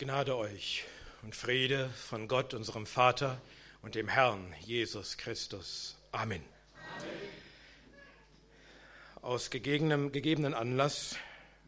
Gnade 0.00 0.34
euch 0.34 0.84
und 1.20 1.36
Friede 1.36 1.90
von 1.90 2.26
Gott, 2.26 2.54
unserem 2.54 2.86
Vater 2.86 3.38
und 3.82 3.94
dem 3.94 4.08
Herrn 4.08 4.54
Jesus 4.64 5.18
Christus. 5.18 5.98
Amen. 6.10 6.42
Amen. 6.96 7.12
Aus 9.20 9.50
gegebenem, 9.50 10.10
gegebenen 10.10 10.54
Anlass 10.54 11.16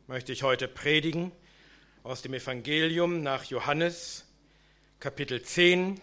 möchte 0.06 0.32
ich 0.32 0.44
heute 0.44 0.66
predigen 0.66 1.30
aus 2.04 2.22
dem 2.22 2.32
Evangelium 2.32 3.22
nach 3.22 3.44
Johannes, 3.44 4.24
Kapitel 4.98 5.42
10, 5.42 6.00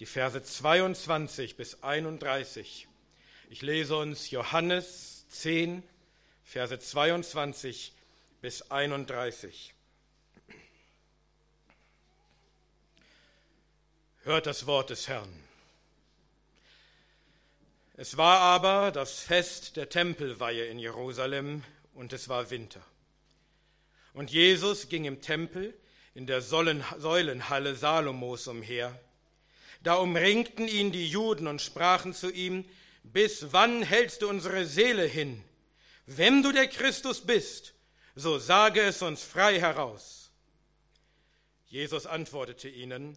die 0.00 0.06
Verse 0.06 0.42
22 0.42 1.58
bis 1.58 1.82
31. 1.82 2.88
Ich 3.50 3.60
lese 3.60 3.94
uns 3.94 4.30
Johannes 4.30 5.26
10, 5.28 5.82
Verse 6.44 6.78
22 6.78 7.92
bis 8.40 8.70
31. 8.70 9.75
Hört 14.26 14.46
das 14.46 14.66
Wort 14.66 14.90
des 14.90 15.06
Herrn. 15.06 15.32
Es 17.94 18.16
war 18.16 18.40
aber 18.40 18.90
das 18.90 19.20
Fest 19.20 19.76
der 19.76 19.88
Tempelweihe 19.88 20.66
in 20.66 20.80
Jerusalem 20.80 21.62
und 21.94 22.12
es 22.12 22.28
war 22.28 22.50
Winter. 22.50 22.80
Und 24.14 24.32
Jesus 24.32 24.88
ging 24.88 25.04
im 25.04 25.20
Tempel 25.20 25.78
in 26.12 26.26
der 26.26 26.42
Säulenhalle 26.42 27.76
Salomos 27.76 28.48
umher. 28.48 28.98
Da 29.84 29.94
umringten 29.94 30.66
ihn 30.66 30.90
die 30.90 31.06
Juden 31.08 31.46
und 31.46 31.62
sprachen 31.62 32.12
zu 32.12 32.28
ihm, 32.28 32.64
bis 33.04 33.52
wann 33.52 33.84
hältst 33.84 34.22
du 34.22 34.28
unsere 34.28 34.66
Seele 34.66 35.04
hin? 35.04 35.40
Wenn 36.04 36.42
du 36.42 36.50
der 36.50 36.66
Christus 36.66 37.20
bist, 37.20 37.74
so 38.16 38.40
sage 38.40 38.80
es 38.80 39.02
uns 39.02 39.22
frei 39.22 39.60
heraus. 39.60 40.32
Jesus 41.68 42.06
antwortete 42.06 42.68
ihnen, 42.68 43.16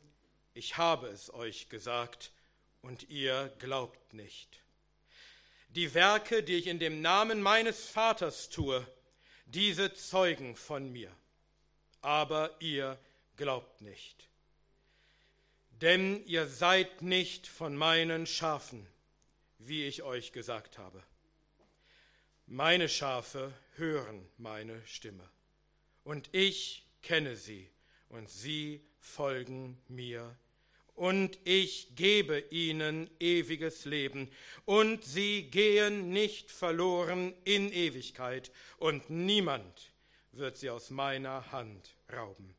ich 0.60 0.76
habe 0.76 1.08
es 1.08 1.34
euch 1.34 1.70
gesagt 1.70 2.34
und 2.82 3.10
ihr 3.10 3.56
glaubt 3.60 4.14
nicht. 4.14 4.62
Die 5.70 5.94
Werke, 5.94 6.44
die 6.44 6.56
ich 6.56 6.68
in 6.68 6.80
dem 6.80 7.02
Namen 7.02 7.42
meines 7.42 7.86
Vaters 7.86 8.50
tue, 8.50 8.86
diese 9.46 9.94
zeugen 9.94 10.58
von 10.58 10.92
mir, 10.92 11.16
aber 12.02 12.58
ihr 12.60 13.00
glaubt 13.38 13.80
nicht. 13.80 14.28
Denn 15.82 16.26
ihr 16.26 16.46
seid 16.46 17.04
nicht 17.04 17.48
von 17.48 17.78
meinen 17.78 18.28
Schafen, 18.28 18.86
wie 19.60 19.86
ich 19.86 20.04
euch 20.04 20.34
gesagt 20.34 20.78
habe. 20.78 21.02
Meine 22.48 22.90
Schafe 22.90 23.54
hören 23.78 24.28
meine 24.38 24.86
Stimme, 24.86 25.30
und 26.04 26.28
ich 26.34 26.86
kenne 27.02 27.38
sie, 27.38 27.72
und 28.10 28.30
sie 28.30 28.84
folgen 29.00 29.82
mir 29.88 30.36
und 31.00 31.40
ich 31.46 31.96
gebe 31.96 32.40
ihnen 32.50 33.10
ewiges 33.22 33.86
Leben, 33.86 34.30
und 34.66 35.06
sie 35.06 35.44
gehen 35.44 36.10
nicht 36.10 36.52
verloren 36.52 37.34
in 37.46 37.72
Ewigkeit, 37.72 38.52
und 38.80 39.10
niemand 39.10 39.94
wird 40.34 40.58
sie 40.58 40.70
aus 40.70 40.90
meiner 40.90 41.54
Hand 41.54 41.96
rauben. 42.12 42.54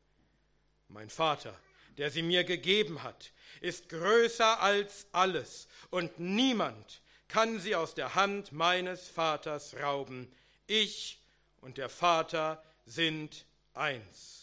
Mein 0.87 1.11
Vater, 1.11 1.55
der 1.99 2.09
sie 2.09 2.23
mir 2.23 2.43
gegeben 2.43 3.03
hat, 3.03 3.31
ist 3.61 3.89
größer 3.89 4.59
als 4.59 5.05
alles, 5.11 5.67
und 5.91 6.19
niemand 6.19 7.03
kann 7.27 7.59
sie 7.59 7.75
aus 7.75 7.93
der 7.93 8.15
Hand 8.15 8.51
meines 8.51 9.07
Vaters 9.07 9.75
rauben. 9.75 10.33
Ich 10.65 11.21
und 11.61 11.77
der 11.77 11.89
Vater 11.89 12.63
sind 12.87 13.45
eins. 13.75 14.40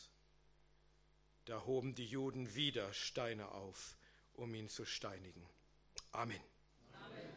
Da 1.48 1.64
hoben 1.64 1.94
die 1.94 2.04
Juden 2.04 2.54
wieder 2.54 2.92
Steine 2.92 3.50
auf, 3.52 3.96
um 4.34 4.54
ihn 4.54 4.68
zu 4.68 4.84
steinigen. 4.84 5.48
Amen. 6.12 6.38
Amen. 7.06 7.32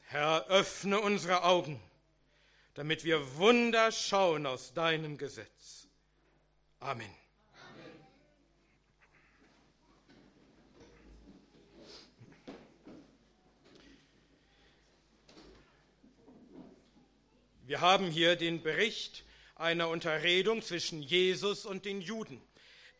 Herr, 0.00 0.48
öffne 0.48 0.98
unsere 0.98 1.44
Augen, 1.44 1.80
damit 2.74 3.04
wir 3.04 3.36
Wunder 3.36 3.92
schauen 3.92 4.46
aus 4.46 4.74
deinem 4.74 5.16
Gesetz. 5.16 5.86
Amen. 6.80 7.08
Amen. 7.68 7.92
Wir 17.64 17.80
haben 17.80 18.10
hier 18.10 18.34
den 18.34 18.60
Bericht 18.60 19.24
einer 19.54 19.88
Unterredung 19.88 20.62
zwischen 20.62 21.00
Jesus 21.00 21.64
und 21.64 21.84
den 21.84 22.00
Juden. 22.00 22.42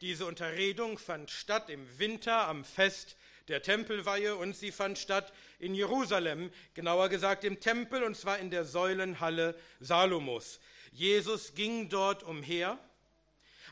Diese 0.01 0.27
Unterredung 0.27 0.99
fand 0.99 1.31
statt 1.31 1.71
im 1.71 1.99
Winter 1.99 2.49
am 2.49 2.65
Fest 2.65 3.17
der 3.49 3.63
Tempelweihe 3.63 4.37
und 4.37 4.57
sie 4.57 4.73
fand 4.73 4.99
statt 4.99 5.33
in 5.59 5.75
Jerusalem, 5.75 6.51
genauer 6.75 7.09
gesagt 7.09 7.45
im 7.45 7.61
Tempel 7.61 8.03
und 8.03 8.17
zwar 8.17 8.39
in 8.39 8.51
der 8.51 8.65
Säulenhalle 8.65 9.55
Salomos. 9.81 10.61
Jesus 10.93 11.55
ging 11.55 11.89
dort 11.89 12.23
umher. 12.23 12.79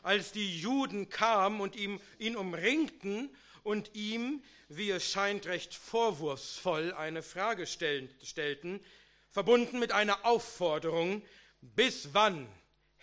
Als 0.03 0.31
die 0.31 0.59
Juden 0.59 1.09
kamen 1.09 1.61
und 1.61 1.75
ihm, 1.75 1.99
ihn 2.19 2.35
umringten 2.35 3.29
und 3.63 3.95
ihm, 3.95 4.43
wie 4.67 4.91
es 4.91 5.09
scheint, 5.09 5.45
recht 5.47 5.73
vorwurfsvoll 5.73 6.93
eine 6.93 7.23
Frage 7.23 7.65
stellten, 7.65 8.79
verbunden 9.29 9.79
mit 9.79 9.91
einer 9.91 10.25
Aufforderung, 10.25 11.23
bis 11.61 12.09
wann 12.13 12.47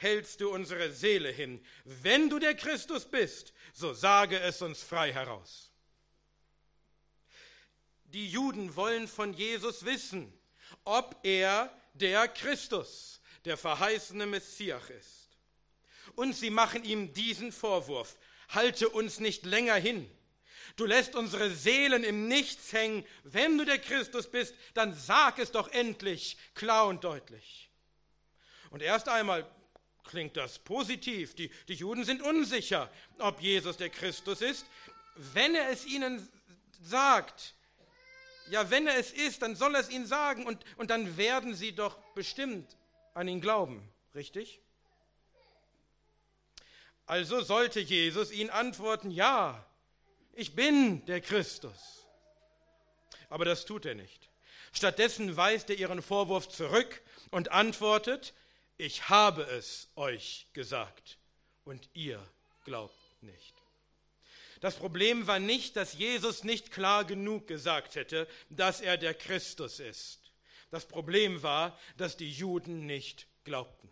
hältst 0.01 0.41
du 0.41 0.51
unsere 0.51 0.91
Seele 0.93 1.29
hin. 1.31 1.63
Wenn 1.85 2.31
du 2.31 2.39
der 2.39 2.55
Christus 2.55 3.05
bist, 3.05 3.53
so 3.75 3.93
sage 3.93 4.41
es 4.41 4.63
uns 4.63 4.83
frei 4.83 5.13
heraus. 5.13 5.71
Die 8.05 8.29
Juden 8.29 8.75
wollen 8.77 9.07
von 9.07 9.35
Jesus 9.35 9.85
wissen, 9.85 10.33
ob 10.85 11.21
er 11.23 11.71
der 11.93 12.29
Christus, 12.29 13.21
der 13.45 13.59
verheißene 13.59 14.25
Messias 14.25 14.89
ist. 14.89 15.29
Und 16.15 16.35
sie 16.35 16.51
machen 16.51 16.83
ihm 16.85 17.13
diesen 17.13 17.53
Vorwurf, 17.53 18.17
halte 18.49 18.89
uns 18.89 19.21
nicht 19.21 19.45
länger 19.45 19.77
hin. 19.77 20.11
Du 20.77 20.87
lässt 20.87 21.15
unsere 21.15 21.51
Seelen 21.51 22.05
im 22.05 22.27
Nichts 22.27 22.73
hängen. 22.73 23.05
Wenn 23.23 23.59
du 23.59 23.67
der 23.67 23.79
Christus 23.79 24.31
bist, 24.31 24.55
dann 24.73 24.95
sag 24.95 25.39
es 25.39 25.53
doch 25.53 25.69
endlich 25.69 26.39
klar 26.55 26.87
und 26.87 27.05
deutlich. 27.05 27.71
Und 28.71 28.81
erst 28.81 29.09
einmal 29.09 29.47
klingt 30.11 30.37
das 30.37 30.59
positiv. 30.59 31.35
Die, 31.35 31.51
die 31.69 31.75
Juden 31.75 32.05
sind 32.05 32.21
unsicher, 32.21 32.91
ob 33.19 33.41
Jesus 33.41 33.77
der 33.77 33.91
Christus 33.91 34.43
ist. 34.43 34.67
Wenn 35.15 35.55
er 35.55 35.71
es 35.71 35.87
ihnen 35.87 36.29
sagt, 36.83 37.55
ja, 38.51 38.71
wenn 38.71 38.87
er 38.87 38.99
es 38.99 39.13
ist, 39.13 39.43
dann 39.43 39.55
soll 39.55 39.75
er 39.75 39.81
es 39.81 39.91
ihnen 39.91 40.07
sagen 40.07 40.47
und, 40.47 40.65
und 40.77 40.91
dann 40.91 41.17
werden 41.17 41.55
sie 41.55 41.73
doch 41.73 41.97
bestimmt 42.15 42.77
an 43.15 43.29
ihn 43.29 43.41
glauben, 43.41 43.89
richtig? 44.15 44.61
Also 47.07 47.41
sollte 47.41 47.81
Jesus 47.81 48.33
ihnen 48.33 48.51
antworten, 48.51 49.11
ja, 49.11 49.65
ich 50.33 50.55
bin 50.55 51.05
der 51.07 51.21
Christus. 51.21 52.07
Aber 53.29 53.45
das 53.45 53.65
tut 53.65 53.87
er 53.87 53.95
nicht. 53.95 54.29
Stattdessen 54.73 55.37
weist 55.37 55.71
er 55.71 55.77
ihren 55.77 56.03
Vorwurf 56.03 56.49
zurück 56.49 57.03
und 57.31 57.53
antwortet, 57.53 58.33
ich 58.81 59.09
habe 59.09 59.43
es 59.43 59.89
euch 59.95 60.49
gesagt 60.53 61.19
und 61.65 61.89
ihr 61.93 62.21
glaubt 62.65 62.95
nicht. 63.21 63.55
Das 64.61 64.77
Problem 64.77 65.27
war 65.27 65.39
nicht, 65.39 65.77
dass 65.77 65.95
Jesus 65.95 66.45
nicht 66.45 66.71
klar 66.71 67.05
genug 67.05 67.47
gesagt 67.47 67.95
hätte, 67.95 68.27
dass 68.49 68.81
er 68.81 68.97
der 68.97 69.15
Christus 69.15 69.81
ist. 69.81 70.33
Das 70.71 70.87
Problem 70.87 71.43
war, 71.43 71.79
dass 71.97 72.17
die 72.17 72.31
Juden 72.31 72.87
nicht 72.87 73.27
glaubten. 73.45 73.89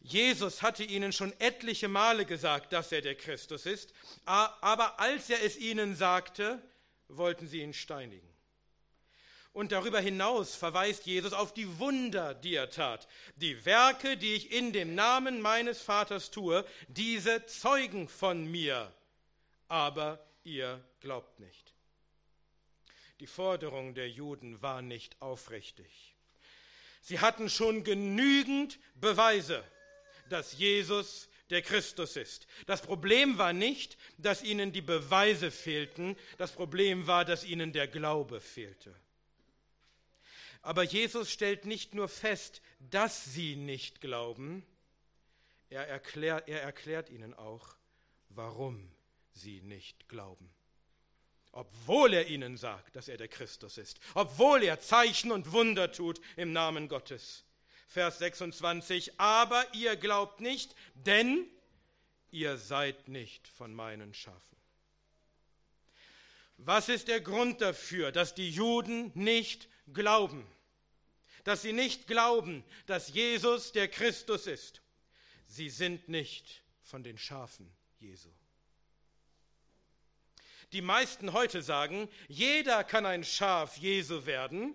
Jesus 0.00 0.62
hatte 0.62 0.84
ihnen 0.84 1.12
schon 1.12 1.32
etliche 1.38 1.88
Male 1.88 2.24
gesagt, 2.24 2.72
dass 2.72 2.90
er 2.90 3.02
der 3.02 3.14
Christus 3.14 3.66
ist, 3.66 3.92
aber 4.24 4.98
als 4.98 5.30
er 5.30 5.42
es 5.42 5.56
ihnen 5.56 5.94
sagte, 5.94 6.60
wollten 7.08 7.46
sie 7.46 7.60
ihn 7.60 7.72
steinigen. 7.74 8.31
Und 9.52 9.72
darüber 9.72 10.00
hinaus 10.00 10.54
verweist 10.54 11.04
Jesus 11.04 11.34
auf 11.34 11.52
die 11.52 11.78
Wunder, 11.78 12.34
die 12.34 12.54
er 12.54 12.70
tat. 12.70 13.06
Die 13.36 13.64
Werke, 13.66 14.16
die 14.16 14.34
ich 14.34 14.50
in 14.50 14.72
dem 14.72 14.94
Namen 14.94 15.42
meines 15.42 15.82
Vaters 15.82 16.30
tue, 16.30 16.64
diese 16.88 17.44
zeugen 17.44 18.08
von 18.08 18.50
mir. 18.50 18.90
Aber 19.68 20.24
ihr 20.42 20.82
glaubt 21.00 21.38
nicht. 21.38 21.74
Die 23.20 23.26
Forderung 23.26 23.94
der 23.94 24.08
Juden 24.08 24.62
war 24.62 24.80
nicht 24.80 25.20
aufrichtig. 25.20 26.16
Sie 27.02 27.20
hatten 27.20 27.50
schon 27.50 27.84
genügend 27.84 28.78
Beweise, 28.94 29.62
dass 30.30 30.56
Jesus 30.56 31.28
der 31.50 31.60
Christus 31.60 32.16
ist. 32.16 32.46
Das 32.66 32.80
Problem 32.80 33.36
war 33.36 33.52
nicht, 33.52 33.98
dass 34.16 34.42
ihnen 34.42 34.72
die 34.72 34.80
Beweise 34.80 35.50
fehlten, 35.50 36.16
das 36.38 36.52
Problem 36.52 37.06
war, 37.06 37.26
dass 37.26 37.44
ihnen 37.44 37.72
der 37.72 37.86
Glaube 37.86 38.40
fehlte. 38.40 38.94
Aber 40.62 40.84
Jesus 40.84 41.30
stellt 41.30 41.66
nicht 41.66 41.94
nur 41.94 42.08
fest, 42.08 42.62
dass 42.78 43.24
sie 43.24 43.56
nicht 43.56 44.00
glauben, 44.00 44.64
er 45.70 45.88
erklärt, 45.88 46.48
er 46.48 46.62
erklärt 46.62 47.10
ihnen 47.10 47.34
auch, 47.34 47.74
warum 48.28 48.90
sie 49.32 49.60
nicht 49.62 50.08
glauben. 50.08 50.50
Obwohl 51.50 52.14
er 52.14 52.28
ihnen 52.28 52.56
sagt, 52.56 52.96
dass 52.96 53.08
er 53.08 53.16
der 53.16 53.28
Christus 53.28 53.76
ist, 53.76 53.98
obwohl 54.14 54.62
er 54.62 54.80
Zeichen 54.80 55.32
und 55.32 55.52
Wunder 55.52 55.90
tut 55.90 56.20
im 56.36 56.52
Namen 56.52 56.88
Gottes. 56.88 57.44
Vers 57.88 58.18
26, 58.18 59.20
aber 59.20 59.66
ihr 59.74 59.96
glaubt 59.96 60.40
nicht, 60.40 60.74
denn 60.94 61.46
ihr 62.30 62.56
seid 62.56 63.08
nicht 63.08 63.48
von 63.48 63.74
meinen 63.74 64.14
Schafen. 64.14 64.56
Was 66.56 66.88
ist 66.88 67.08
der 67.08 67.20
Grund 67.20 67.60
dafür, 67.60 68.12
dass 68.12 68.34
die 68.34 68.50
Juden 68.50 69.10
nicht 69.14 69.68
glauben? 69.92 70.46
Dass 71.44 71.62
sie 71.62 71.72
nicht 71.72 72.06
glauben, 72.06 72.64
dass 72.86 73.08
Jesus 73.08 73.72
der 73.72 73.88
Christus 73.88 74.46
ist. 74.46 74.82
Sie 75.46 75.70
sind 75.70 76.08
nicht 76.08 76.62
von 76.82 77.02
den 77.02 77.18
Schafen 77.18 77.70
Jesu. 77.98 78.30
Die 80.72 80.80
meisten 80.80 81.32
heute 81.32 81.62
sagen, 81.62 82.08
jeder 82.28 82.82
kann 82.84 83.04
ein 83.04 83.24
Schaf 83.24 83.76
Jesu 83.76 84.24
werden, 84.24 84.74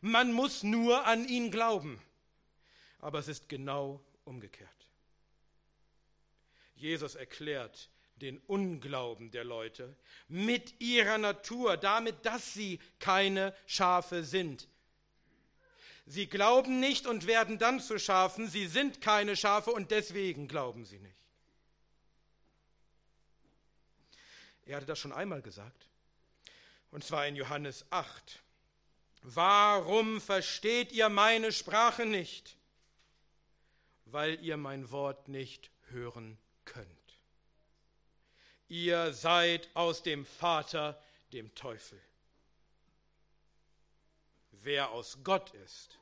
man 0.00 0.32
muss 0.32 0.62
nur 0.62 1.06
an 1.06 1.28
ihn 1.28 1.50
glauben. 1.50 2.00
Aber 3.00 3.18
es 3.18 3.28
ist 3.28 3.48
genau 3.48 4.02
umgekehrt. 4.24 4.70
Jesus 6.74 7.14
erklärt 7.14 7.90
den 8.16 8.38
Unglauben 8.38 9.30
der 9.30 9.44
Leute 9.44 9.96
mit 10.28 10.80
ihrer 10.80 11.18
Natur, 11.18 11.76
damit, 11.76 12.24
dass 12.24 12.54
sie 12.54 12.78
keine 12.98 13.54
Schafe 13.66 14.22
sind. 14.22 14.68
Sie 16.06 16.26
glauben 16.26 16.80
nicht 16.80 17.06
und 17.06 17.26
werden 17.26 17.58
dann 17.58 17.80
zu 17.80 17.98
Schafen, 17.98 18.48
sie 18.48 18.66
sind 18.66 19.00
keine 19.00 19.36
Schafe 19.36 19.70
und 19.70 19.90
deswegen 19.90 20.48
glauben 20.48 20.84
sie 20.84 20.98
nicht. 20.98 21.16
Er 24.66 24.76
hatte 24.76 24.86
das 24.86 24.98
schon 24.98 25.12
einmal 25.12 25.42
gesagt, 25.42 25.88
und 26.90 27.04
zwar 27.04 27.26
in 27.26 27.36
Johannes 27.36 27.84
8. 27.90 28.42
Warum 29.22 30.20
versteht 30.20 30.92
ihr 30.92 31.08
meine 31.08 31.52
Sprache 31.52 32.04
nicht? 32.04 32.56
Weil 34.04 34.38
ihr 34.42 34.58
mein 34.58 34.90
Wort 34.90 35.28
nicht 35.28 35.70
hören 35.88 36.38
könnt. 36.66 36.93
Ihr 38.68 39.12
seid 39.12 39.68
aus 39.74 40.02
dem 40.02 40.24
Vater, 40.24 41.00
dem 41.32 41.54
Teufel. 41.54 42.00
Wer 44.50 44.90
aus 44.90 45.18
Gott 45.22 45.52
ist, 45.54 45.98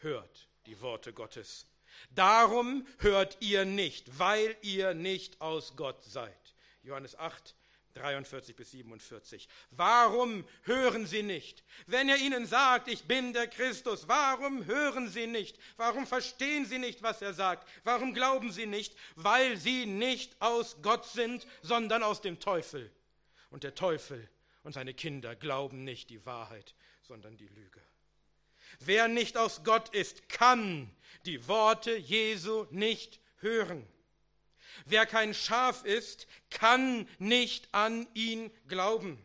hört 0.00 0.48
die 0.66 0.80
Worte 0.80 1.12
Gottes. 1.12 1.66
Darum 2.10 2.86
hört 2.98 3.38
ihr 3.40 3.64
nicht, 3.64 4.18
weil 4.18 4.56
ihr 4.62 4.94
nicht 4.94 5.40
aus 5.40 5.76
Gott 5.76 6.02
seid. 6.04 6.54
Johannes 6.82 7.16
8, 7.16 7.54
43 7.94 8.56
bis 8.56 8.70
47. 8.72 9.48
Warum 9.70 10.44
hören 10.62 11.06
sie 11.06 11.22
nicht? 11.22 11.64
Wenn 11.86 12.08
er 12.08 12.16
ihnen 12.16 12.46
sagt, 12.46 12.88
ich 12.88 13.04
bin 13.04 13.32
der 13.32 13.46
Christus, 13.46 14.08
warum 14.08 14.66
hören 14.66 15.08
sie 15.08 15.26
nicht? 15.26 15.58
Warum 15.76 16.06
verstehen 16.06 16.66
sie 16.66 16.78
nicht, 16.78 17.02
was 17.02 17.22
er 17.22 17.34
sagt? 17.34 17.68
Warum 17.84 18.12
glauben 18.14 18.52
sie 18.52 18.66
nicht? 18.66 18.96
Weil 19.14 19.56
sie 19.56 19.86
nicht 19.86 20.40
aus 20.40 20.76
Gott 20.82 21.06
sind, 21.06 21.46
sondern 21.62 22.02
aus 22.02 22.20
dem 22.20 22.40
Teufel. 22.40 22.90
Und 23.50 23.62
der 23.62 23.74
Teufel 23.74 24.28
und 24.64 24.72
seine 24.72 24.94
Kinder 24.94 25.36
glauben 25.36 25.84
nicht 25.84 26.10
die 26.10 26.26
Wahrheit, 26.26 26.74
sondern 27.02 27.36
die 27.36 27.48
Lüge. 27.48 27.80
Wer 28.80 29.08
nicht 29.08 29.36
aus 29.36 29.62
Gott 29.62 29.94
ist, 29.94 30.28
kann 30.28 30.90
die 31.26 31.46
Worte 31.46 31.96
Jesu 31.96 32.66
nicht 32.70 33.20
hören. 33.36 33.86
Wer 34.86 35.06
kein 35.06 35.34
Schaf 35.34 35.84
ist, 35.84 36.26
kann 36.50 37.08
nicht 37.18 37.68
an 37.72 38.06
ihn 38.14 38.50
glauben. 38.68 39.22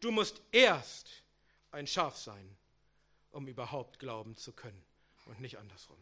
Du 0.00 0.10
musst 0.10 0.42
erst 0.52 1.24
ein 1.70 1.86
Schaf 1.86 2.16
sein, 2.16 2.56
um 3.30 3.48
überhaupt 3.48 3.98
glauben 3.98 4.36
zu 4.36 4.52
können 4.52 4.84
und 5.26 5.40
nicht 5.40 5.58
andersrum. 5.58 5.98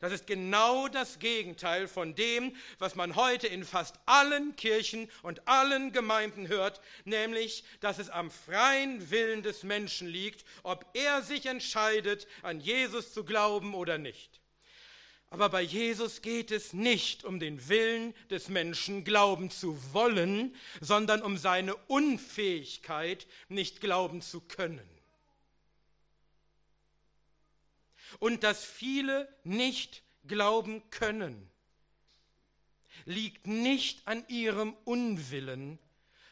Das 0.00 0.12
ist 0.12 0.26
genau 0.26 0.88
das 0.88 1.18
Gegenteil 1.18 1.88
von 1.88 2.14
dem, 2.14 2.54
was 2.78 2.94
man 2.94 3.16
heute 3.16 3.46
in 3.46 3.64
fast 3.64 3.98
allen 4.06 4.56
Kirchen 4.56 5.10
und 5.22 5.46
allen 5.46 5.92
Gemeinden 5.92 6.48
hört, 6.48 6.80
nämlich, 7.04 7.64
dass 7.80 7.98
es 7.98 8.10
am 8.10 8.30
freien 8.30 9.10
Willen 9.10 9.42
des 9.42 9.62
Menschen 9.62 10.08
liegt, 10.08 10.44
ob 10.62 10.84
er 10.94 11.22
sich 11.22 11.46
entscheidet, 11.46 12.26
an 12.42 12.60
Jesus 12.60 13.12
zu 13.12 13.24
glauben 13.24 13.74
oder 13.74 13.98
nicht. 13.98 14.40
Aber 15.34 15.48
bei 15.48 15.62
Jesus 15.62 16.22
geht 16.22 16.52
es 16.52 16.72
nicht 16.74 17.24
um 17.24 17.40
den 17.40 17.68
Willen 17.68 18.14
des 18.30 18.48
Menschen, 18.48 19.02
glauben 19.02 19.50
zu 19.50 19.92
wollen, 19.92 20.54
sondern 20.80 21.22
um 21.22 21.36
seine 21.38 21.74
Unfähigkeit, 21.74 23.26
nicht 23.48 23.80
glauben 23.80 24.22
zu 24.22 24.40
können. 24.42 24.88
Und 28.20 28.44
dass 28.44 28.64
viele 28.64 29.28
nicht 29.42 30.04
glauben 30.24 30.88
können, 30.90 31.50
liegt 33.04 33.48
nicht 33.48 34.06
an 34.06 34.24
ihrem 34.28 34.72
Unwillen, 34.84 35.80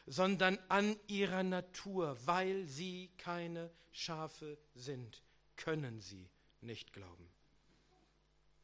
sondern 0.05 0.57
an 0.69 0.97
ihrer 1.07 1.43
Natur. 1.43 2.17
Weil 2.23 2.67
sie 2.67 3.11
keine 3.17 3.69
Schafe 3.91 4.57
sind, 4.75 5.21
können 5.57 5.99
sie 5.99 6.29
nicht 6.61 6.93
glauben. 6.93 7.32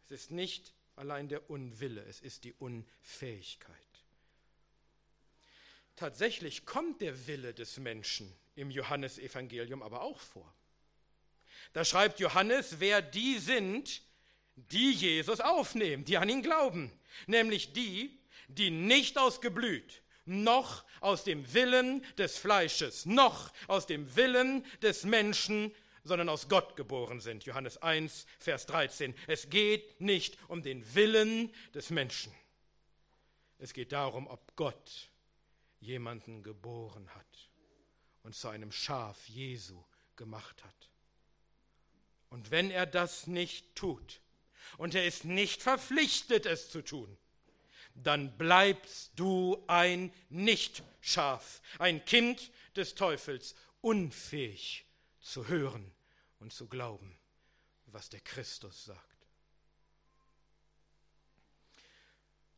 Es 0.10 0.22
ist 0.22 0.32
nicht 0.32 0.74
allein 0.96 1.30
der 1.30 1.52
Unwille, 1.52 2.04
es 2.04 2.20
ist 2.20 2.44
die 2.44 2.54
Unfähigkeit. 2.54 3.76
Tatsächlich 5.96 6.66
kommt 6.66 7.02
der 7.02 7.28
Wille 7.28 7.54
des 7.54 7.78
Menschen 7.78 8.34
im 8.56 8.72
Johannesevangelium 8.72 9.84
aber 9.84 10.02
auch 10.02 10.20
vor. 10.20 10.52
Da 11.74 11.86
schreibt 11.86 12.20
Johannes, 12.20 12.80
wer 12.80 13.04
die 13.04 13.38
sind, 13.38 14.02
die 14.56 14.92
Jesus 14.92 15.42
aufnehmen, 15.42 16.06
die 16.06 16.18
an 16.18 16.28
ihn 16.28 16.42
glauben, 16.42 16.92
nämlich 17.28 17.74
die, 17.74 18.18
die 18.48 18.72
nicht 18.72 19.20
aus 19.20 19.42
Geblüt, 19.42 20.02
noch 20.26 20.86
aus 21.02 21.24
dem 21.24 21.54
Willen 21.54 22.04
des 22.18 22.38
Fleisches, 22.40 23.06
noch 23.06 23.54
aus 23.68 23.86
dem 23.86 24.16
Willen 24.16 24.66
des 24.82 25.04
Menschen, 25.04 25.72
sondern 26.04 26.30
aus 26.30 26.48
Gott 26.50 26.76
geboren 26.76 27.20
sind. 27.20 27.46
Johannes 27.46 27.78
1, 27.78 28.26
Vers 28.40 28.66
13. 28.66 29.16
Es 29.28 29.50
geht 29.50 30.02
nicht 30.02 30.38
um 30.48 30.62
den 30.62 30.96
Willen 30.96 31.54
des 31.74 31.90
Menschen. 31.90 32.34
Es 33.58 33.74
geht 33.74 33.92
darum, 33.92 34.28
ob 34.28 34.56
Gott 34.56 35.10
jemanden 35.80 36.44
geboren 36.44 37.10
hat 37.16 37.50
und 38.24 38.36
zu 38.36 38.48
einem 38.50 38.72
Schaf 38.72 39.28
Jesu 39.28 39.84
gemacht 40.16 40.64
hat. 40.64 40.90
Und 42.30 42.52
wenn 42.52 42.72
er 42.72 42.86
das 42.86 43.28
nicht 43.28 43.76
tut, 43.76 44.22
und 44.78 44.96
er 44.96 45.06
ist 45.06 45.26
nicht 45.26 45.62
verpflichtet, 45.62 46.46
es 46.46 46.70
zu 46.70 46.84
tun, 46.84 47.18
dann 47.96 48.38
bleibst 48.38 49.12
du 49.16 49.64
ein 49.68 50.14
Nicht-Schaf, 50.30 51.62
ein 51.80 52.06
Kind 52.06 52.52
des 52.76 52.96
Teufels, 52.96 53.56
unfähig 53.82 54.86
zu 55.20 55.48
hören 55.48 55.92
und 56.40 56.54
zu 56.54 56.68
glauben, 56.68 57.18
was 57.88 58.10
der 58.10 58.22
Christus 58.22 58.86
sagt. 58.86 59.10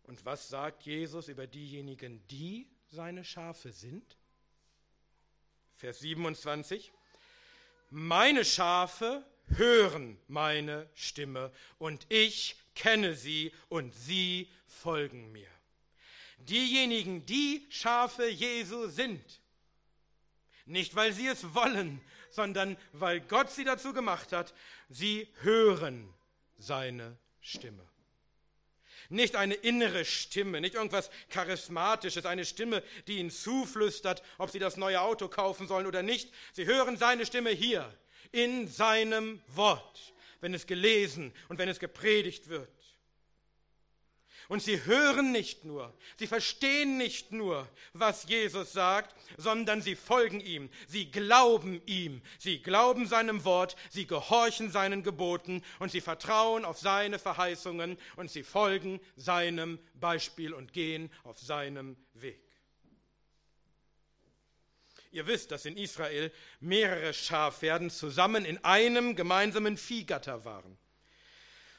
Und 0.04 0.26
was 0.26 0.50
sagt 0.50 0.84
Jesus 0.84 1.28
über 1.28 1.48
diejenigen, 1.48 2.26
die 2.28 2.68
seine 2.88 3.24
Schafe 3.24 3.72
sind? 3.72 4.18
Vers 5.76 6.00
27. 6.00 6.92
Meine 7.90 8.46
Schafe 8.46 9.26
hören 9.48 10.18
meine 10.28 10.90
Stimme 10.94 11.52
und 11.78 12.06
ich 12.10 12.56
kenne 12.76 13.16
sie 13.16 13.54
und 13.70 13.94
sie 13.96 14.50
folgen 14.68 15.32
mir. 15.32 15.50
Diejenigen, 16.40 17.26
die 17.26 17.66
Schafe 17.70 18.28
Jesu 18.28 18.88
sind, 18.88 19.42
nicht 20.66 20.96
weil 20.96 21.14
sie 21.14 21.28
es 21.28 21.54
wollen, 21.54 22.02
sondern 22.34 22.78
weil 22.94 23.22
Gott 23.22 23.52
sie 23.52 23.64
dazu 23.64 23.94
gemacht 23.94 24.32
hat, 24.32 24.54
sie 24.90 25.28
hören 25.42 26.14
seine 26.58 27.18
Stimme. 27.40 27.88
Nicht 29.10 29.36
eine 29.36 29.56
innere 29.56 30.06
Stimme, 30.06 30.62
nicht 30.62 30.76
irgendwas 30.76 31.10
Charismatisches, 31.30 32.26
eine 32.26 32.46
Stimme, 32.46 32.82
die 33.08 33.18
ihnen 33.18 33.30
zuflüstert, 33.30 34.24
ob 34.38 34.52
sie 34.52 34.60
das 34.60 34.78
neue 34.78 35.02
Auto 35.02 35.28
kaufen 35.28 35.68
sollen 35.68 35.86
oder 35.86 36.02
nicht. 36.02 36.32
Sie 36.54 36.66
hören 36.66 36.96
seine 36.96 37.26
Stimme 37.26 37.50
hier 37.50 37.94
in 38.32 38.68
seinem 38.68 39.42
Wort, 39.48 40.14
wenn 40.40 40.54
es 40.54 40.66
gelesen 40.66 41.34
und 41.50 41.58
wenn 41.58 41.68
es 41.68 41.80
gepredigt 41.80 42.48
wird. 42.48 42.70
Und 44.52 44.62
sie 44.62 44.84
hören 44.84 45.32
nicht 45.32 45.64
nur, 45.64 45.94
sie 46.18 46.28
verstehen 46.28 46.98
nicht 46.98 47.32
nur, 47.32 47.70
was 47.94 48.28
Jesus 48.28 48.74
sagt, 48.74 49.16
sondern 49.38 49.82
sie 49.82 49.96
folgen 49.96 50.42
ihm, 50.42 50.70
sie 50.90 51.10
glauben 51.10 51.82
ihm, 51.86 52.22
sie 52.38 52.62
glauben 52.62 53.08
seinem 53.08 53.46
Wort, 53.46 53.78
sie 53.90 54.06
gehorchen 54.06 54.70
seinen 54.70 55.04
Geboten 55.04 55.64
und 55.80 55.90
sie 55.90 56.02
vertrauen 56.02 56.66
auf 56.66 56.80
seine 56.80 57.18
Verheißungen 57.18 57.98
und 58.18 58.30
sie 58.30 58.44
folgen 58.44 59.00
seinem 59.16 59.80
Beispiel 59.94 60.54
und 60.54 60.74
gehen 60.74 61.10
auf 61.24 61.40
seinem 61.40 61.96
Weg. 62.14 62.44
Ihr 65.12 65.28
wisst, 65.28 65.52
dass 65.52 65.64
in 65.64 65.78
Israel 65.78 66.30
mehrere 66.60 67.14
Schafherden 67.14 67.90
zusammen 67.90 68.44
in 68.44 68.62
einem 68.66 69.16
gemeinsamen 69.16 69.78
Viehgatter 69.78 70.44
waren. 70.44 70.78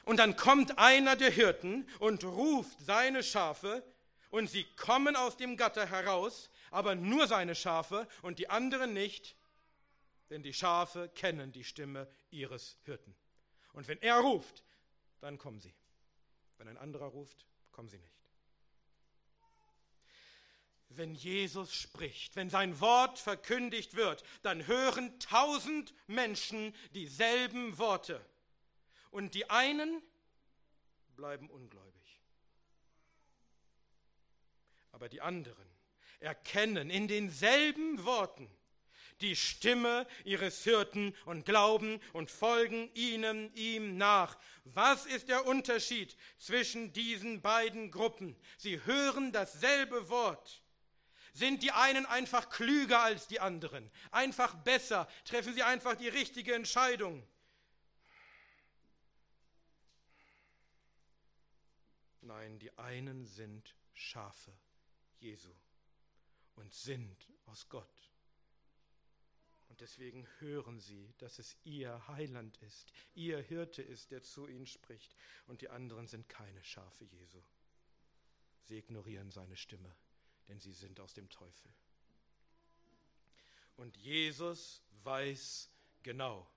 Und 0.05 0.17
dann 0.17 0.35
kommt 0.35 0.77
einer 0.77 1.15
der 1.15 1.31
Hirten 1.31 1.87
und 1.99 2.23
ruft 2.23 2.79
seine 2.81 3.23
Schafe 3.23 3.83
und 4.31 4.49
sie 4.49 4.65
kommen 4.75 5.15
aus 5.15 5.37
dem 5.37 5.55
Gatter 5.57 5.85
heraus, 5.85 6.49
aber 6.71 6.95
nur 6.95 7.27
seine 7.27 7.55
Schafe 7.55 8.07
und 8.21 8.39
die 8.39 8.49
anderen 8.49 8.93
nicht, 8.93 9.35
denn 10.29 10.43
die 10.43 10.53
Schafe 10.53 11.09
kennen 11.09 11.51
die 11.51 11.63
Stimme 11.63 12.07
ihres 12.31 12.77
Hirten. 12.83 13.15
Und 13.73 13.87
wenn 13.87 14.01
er 14.01 14.17
ruft, 14.19 14.63
dann 15.21 15.37
kommen 15.37 15.59
sie. 15.59 15.73
Wenn 16.57 16.67
ein 16.67 16.77
anderer 16.77 17.07
ruft, 17.07 17.45
kommen 17.71 17.89
sie 17.89 17.99
nicht. 17.99 18.13
Wenn 20.89 21.15
Jesus 21.15 21.73
spricht, 21.73 22.35
wenn 22.35 22.49
sein 22.49 22.79
Wort 22.79 23.17
verkündigt 23.17 23.95
wird, 23.95 24.23
dann 24.43 24.67
hören 24.67 25.17
tausend 25.19 25.93
Menschen 26.07 26.75
dieselben 26.93 27.77
Worte 27.79 28.23
und 29.13 29.35
die 29.35 29.49
einen 29.49 30.01
bleiben 31.15 31.49
ungläubig. 31.49 32.19
Aber 34.91 35.07
die 35.07 35.21
anderen 35.21 35.67
erkennen 36.19 36.89
in 36.89 37.07
denselben 37.07 38.03
Worten 38.05 38.49
die 39.21 39.35
Stimme 39.35 40.05
ihres 40.25 40.63
Hirten 40.63 41.15
und 41.25 41.45
glauben 41.45 41.99
und 42.11 42.29
folgen 42.29 42.89
ihnen 42.93 43.53
ihm 43.55 43.97
nach. 43.97 44.37
Was 44.65 45.05
ist 45.05 45.29
der 45.29 45.45
Unterschied 45.45 46.17
zwischen 46.37 46.91
diesen 46.93 47.41
beiden 47.41 47.91
Gruppen? 47.91 48.35
Sie 48.57 48.83
hören 48.85 49.31
dasselbe 49.31 50.09
Wort. 50.09 50.61
Sind 51.33 51.63
die 51.63 51.71
einen 51.71 52.05
einfach 52.05 52.49
klüger 52.49 53.01
als 53.01 53.27
die 53.27 53.39
anderen, 53.39 53.89
einfach 54.11 54.53
besser, 54.55 55.07
treffen 55.25 55.53
sie 55.53 55.63
einfach 55.63 55.95
die 55.95 56.09
richtige 56.09 56.53
Entscheidung? 56.53 57.25
Nein, 62.23 62.57
die 62.59 62.77
einen 62.77 63.25
sind 63.25 63.75
Schafe 63.93 64.53
Jesu 65.19 65.53
und 66.55 66.73
sind 66.73 67.29
aus 67.45 67.67
Gott. 67.69 68.11
Und 69.67 69.81
deswegen 69.81 70.27
hören 70.39 70.79
sie, 70.79 71.13
dass 71.17 71.39
es 71.39 71.57
ihr 71.63 72.07
Heiland 72.07 72.57
ist, 72.57 72.93
ihr 73.15 73.39
Hirte 73.39 73.81
ist, 73.81 74.11
der 74.11 74.21
zu 74.21 74.47
ihnen 74.47 74.67
spricht. 74.67 75.15
Und 75.47 75.61
die 75.61 75.69
anderen 75.69 76.07
sind 76.07 76.29
keine 76.29 76.63
Schafe 76.63 77.05
Jesu. 77.05 77.41
Sie 78.65 78.77
ignorieren 78.77 79.31
seine 79.31 79.57
Stimme, 79.57 79.93
denn 80.47 80.59
sie 80.59 80.73
sind 80.73 80.99
aus 80.99 81.13
dem 81.13 81.27
Teufel. 81.29 81.73
Und 83.75 83.97
Jesus 83.97 84.81
weiß 85.03 85.69
genau, 86.03 86.47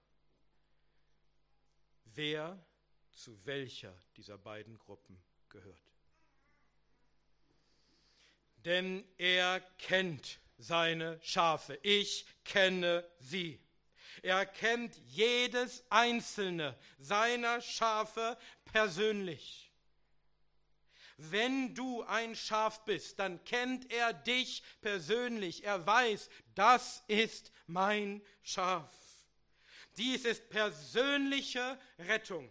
wer 2.05 2.65
zu 3.13 3.45
welcher 3.47 3.97
dieser 4.17 4.39
beiden 4.39 4.79
Gruppen 4.79 5.21
gehört. 5.49 5.77
Denn 8.65 9.05
er 9.17 9.61
kennt 9.79 10.41
seine 10.59 11.21
Schafe. 11.23 11.79
Ich 11.83 12.27
kenne 12.45 13.09
sie. 13.21 13.61
Er 14.23 14.47
kennt 14.47 14.97
jedes 15.07 15.85
einzelne 15.91 16.77
seiner 16.99 17.61
Schafe 17.61 18.37
persönlich. 18.65 19.71
Wenn 21.19 21.75
du 21.75 22.03
ein 22.03 22.35
Schaf 22.37 22.85
bist, 22.85 23.19
dann 23.19 23.43
kennt 23.45 23.91
er 23.91 24.13
dich 24.13 24.63
persönlich. 24.83 25.65
Er 25.65 25.87
weiß, 25.87 26.29
das 26.55 27.03
ist 27.09 27.53
mein 27.67 28.23
Schaf. 28.43 28.95
Dies 29.97 30.27
ist 30.27 30.51
persönliche 30.51 31.79
Rettung. 32.01 32.51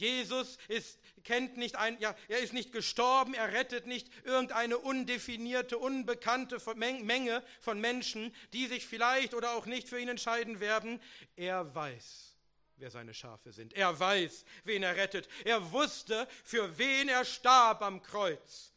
Jesus 0.00 0.58
ist, 0.68 0.98
kennt 1.24 1.56
nicht 1.56 1.76
ein, 1.76 1.98
ja, 2.00 2.16
er 2.28 2.40
ist 2.40 2.52
nicht 2.52 2.72
gestorben, 2.72 3.34
er 3.34 3.52
rettet 3.52 3.86
nicht 3.86 4.08
irgendeine 4.24 4.78
undefinierte, 4.78 5.78
unbekannte 5.78 6.58
Menge 6.74 7.42
von 7.60 7.80
Menschen, 7.80 8.34
die 8.52 8.66
sich 8.66 8.86
vielleicht 8.86 9.34
oder 9.34 9.52
auch 9.52 9.66
nicht 9.66 9.88
für 9.88 10.00
ihn 10.00 10.08
entscheiden 10.08 10.60
werden. 10.60 11.00
Er 11.36 11.74
weiß, 11.74 12.36
wer 12.76 12.90
seine 12.90 13.14
Schafe 13.14 13.52
sind. 13.52 13.74
Er 13.74 13.98
weiß, 13.98 14.44
wen 14.64 14.82
er 14.82 14.96
rettet. 14.96 15.28
Er 15.44 15.72
wusste, 15.72 16.26
für 16.44 16.78
wen 16.78 17.08
er 17.08 17.24
starb 17.24 17.82
am 17.82 18.02
Kreuz. 18.02 18.72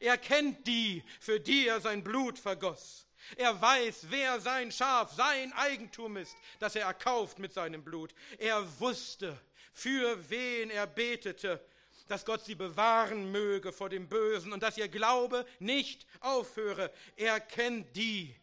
Er 0.00 0.18
kennt 0.18 0.66
die, 0.66 1.02
für 1.20 1.40
die 1.40 1.68
er 1.68 1.80
sein 1.80 2.02
Blut 2.02 2.38
vergoss. 2.38 3.06
Er 3.36 3.60
weiß, 3.60 4.06
wer 4.10 4.40
sein 4.40 4.70
Schaf, 4.70 5.12
sein 5.12 5.52
Eigentum 5.54 6.16
ist, 6.16 6.36
das 6.60 6.76
er 6.76 6.86
erkauft 6.86 7.38
mit 7.38 7.52
seinem 7.52 7.82
Blut. 7.82 8.14
Er 8.38 8.64
wusste, 8.80 9.40
für 9.76 10.30
wen 10.30 10.70
er 10.70 10.86
betete, 10.86 11.62
dass 12.08 12.24
Gott 12.24 12.42
sie 12.42 12.54
bewahren 12.54 13.30
möge 13.30 13.74
vor 13.74 13.90
dem 13.90 14.08
Bösen 14.08 14.54
und 14.54 14.62
dass 14.62 14.78
ihr 14.78 14.88
Glaube 14.88 15.46
nicht 15.58 16.06
aufhöre. 16.20 16.90
Er 17.14 17.40
kennt 17.40 17.94
die, 17.94 18.34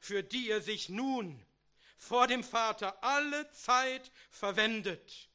für 0.00 0.24
die 0.24 0.50
er 0.50 0.60
sich 0.60 0.88
nun 0.88 1.40
vor 1.96 2.26
dem 2.26 2.42
Vater 2.42 3.04
alle 3.04 3.48
Zeit 3.52 4.10
verwendet 4.32 5.28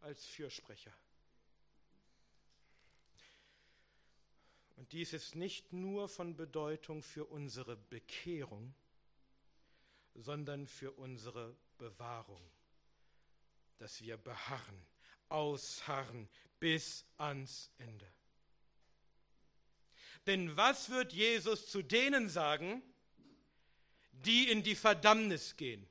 als 0.00 0.24
Fürsprecher. 0.24 0.92
Und 4.74 4.90
dies 4.90 5.12
ist 5.12 5.36
nicht 5.36 5.72
nur 5.72 6.08
von 6.08 6.34
Bedeutung 6.34 7.04
für 7.04 7.26
unsere 7.26 7.76
Bekehrung, 7.76 8.74
sondern 10.16 10.66
für 10.66 10.90
unsere 10.90 11.54
Bewahrung, 11.78 12.42
dass 13.78 14.00
wir 14.00 14.16
beharren 14.16 14.95
ausharren 15.28 16.28
bis 16.58 17.04
ans 17.18 17.70
Ende. 17.78 18.10
Denn 20.26 20.56
was 20.56 20.90
wird 20.90 21.12
Jesus 21.12 21.70
zu 21.70 21.82
denen 21.82 22.28
sagen, 22.28 22.82
die 24.12 24.50
in 24.50 24.62
die 24.62 24.74
Verdammnis 24.74 25.56
gehen? 25.56 25.86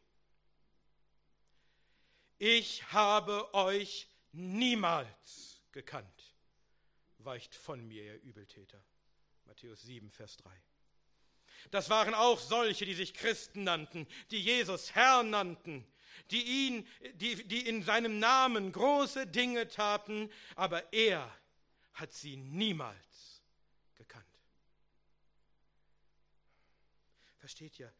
Ich 2.37 2.91
habe 2.91 3.53
euch 3.53 4.09
niemals 4.33 5.61
gekannt. 5.71 6.35
Weicht 7.19 7.55
von 7.55 7.87
mir, 7.87 8.03
ihr 8.03 8.21
Übeltäter. 8.21 8.83
Matthäus 9.45 9.83
7, 9.83 10.11
Vers 10.11 10.37
3. 10.37 10.51
Das 11.71 11.89
waren 11.89 12.13
auch 12.13 12.39
solche, 12.39 12.85
die 12.85 12.93
sich 12.93 13.13
Christen 13.13 13.63
nannten, 13.63 14.07
die 14.31 14.41
Jesus 14.41 14.93
Herr 14.93 15.23
nannten, 15.23 15.87
die 16.31 16.67
ihn, 16.67 16.87
die, 17.15 17.47
die 17.47 17.67
in 17.67 17.83
seinem 17.83 18.19
Namen 18.19 18.71
große 18.71 19.27
Dinge 19.27 19.67
taten, 19.67 20.29
aber 20.55 20.93
er 20.93 21.31
hat 21.93 22.13
sie 22.13 22.37
niemals 22.37 23.41
gekannt. 23.95 24.25
Versteht 27.37 27.79
ihr? 27.79 27.93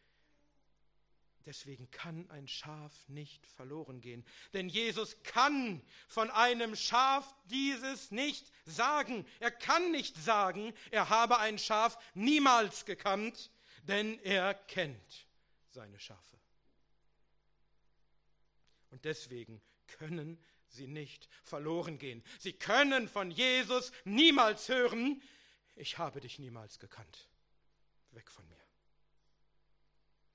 Deswegen 1.45 1.91
kann 1.91 2.27
ein 2.31 2.47
Schaf 2.47 3.07
nicht 3.07 3.45
verloren 3.45 4.01
gehen. 4.01 4.25
Denn 4.53 4.67
Jesus 4.67 5.21
kann 5.21 5.83
von 6.07 6.31
einem 6.31 6.75
Schaf 6.75 7.35
dieses 7.45 8.09
nicht 8.09 8.51
sagen. 8.65 9.27
Er 9.39 9.51
kann 9.51 9.91
nicht 9.91 10.17
sagen, 10.17 10.73
er 10.89 11.09
habe 11.09 11.37
ein 11.37 11.59
Schaf 11.59 11.99
niemals 12.15 12.85
gekannt, 12.85 13.51
denn 13.83 14.19
er 14.21 14.55
kennt 14.55 15.27
seine 15.69 15.99
Schafe. 15.99 16.39
Und 18.95 19.03
deswegen 19.03 19.61
können 19.87 20.41
sie 20.69 20.87
nicht 20.87 21.27
verloren 21.43 21.97
gehen. 21.97 22.23
Sie 22.39 22.53
können 22.53 23.09
von 23.09 23.29
Jesus 23.29 23.91
niemals 24.05 24.69
hören, 24.69 25.21
ich 25.75 25.97
habe 25.97 26.21
dich 26.21 26.39
niemals 26.39 26.79
gekannt. 26.79 27.27
Weg 28.11 28.31
von 28.31 28.47
mir. 28.47 28.63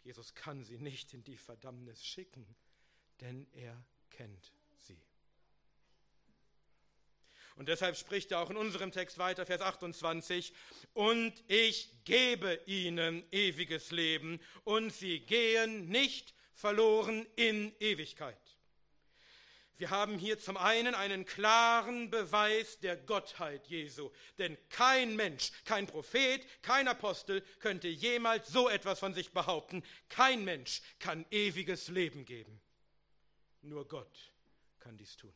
Jesus 0.02 0.34
kann 0.34 0.62
sie 0.62 0.76
nicht 0.76 1.14
in 1.14 1.24
die 1.24 1.38
Verdammnis 1.38 2.04
schicken, 2.04 2.54
denn 3.22 3.46
er 3.52 3.82
kennt 4.10 4.52
sie. 4.76 5.00
Und 7.56 7.68
deshalb 7.68 7.96
spricht 7.96 8.30
er 8.30 8.40
auch 8.40 8.50
in 8.50 8.58
unserem 8.58 8.92
Text 8.92 9.16
weiter, 9.16 9.46
Vers 9.46 9.62
28, 9.62 10.52
und 10.92 11.32
ich 11.48 12.04
gebe 12.04 12.60
ihnen 12.66 13.24
ewiges 13.32 13.90
Leben 13.90 14.38
und 14.64 14.92
sie 14.92 15.20
gehen 15.20 15.88
nicht 15.88 16.34
verloren 16.52 17.26
in 17.36 17.74
Ewigkeit. 17.80 18.49
Wir 19.80 19.88
haben 19.88 20.18
hier 20.18 20.38
zum 20.38 20.58
einen 20.58 20.94
einen 20.94 21.24
klaren 21.24 22.10
Beweis 22.10 22.80
der 22.80 22.98
Gottheit 22.98 23.66
Jesu, 23.66 24.10
denn 24.36 24.58
kein 24.68 25.16
Mensch, 25.16 25.52
kein 25.64 25.86
Prophet, 25.86 26.46
kein 26.60 26.86
Apostel 26.86 27.40
könnte 27.60 27.88
jemals 27.88 28.48
so 28.48 28.68
etwas 28.68 28.98
von 28.98 29.14
sich 29.14 29.32
behaupten. 29.32 29.82
Kein 30.10 30.44
Mensch 30.44 30.82
kann 30.98 31.24
ewiges 31.30 31.88
Leben 31.88 32.26
geben. 32.26 32.60
Nur 33.62 33.88
Gott 33.88 34.32
kann 34.80 34.98
dies 34.98 35.16
tun. 35.16 35.32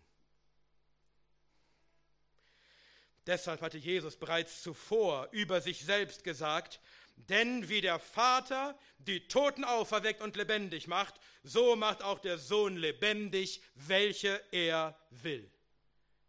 Deshalb 3.27 3.63
hatte 3.63 3.79
Jesus 3.79 4.15
bereits 4.17 4.63
zuvor 4.63 5.31
über 5.33 5.63
sich 5.63 5.87
selbst 5.87 6.23
gesagt, 6.23 6.81
denn 7.17 7.69
wie 7.69 7.81
der 7.81 7.99
Vater 7.99 8.79
die 8.99 9.27
Toten 9.29 9.65
auferweckt 9.65 10.21
und 10.21 10.37
lebendig 10.37 10.87
macht, 10.87 11.15
so 11.43 11.77
macht 11.77 12.03
auch 12.03 12.19
der 12.19 12.39
Sohn 12.39 12.77
lebendig, 12.77 13.63
welche 13.75 14.43
er 14.51 14.99
will. 15.11 15.51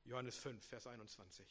Johannes 0.05 0.37
5, 0.37 0.65
Vers 0.65 0.87
21. 0.87 1.45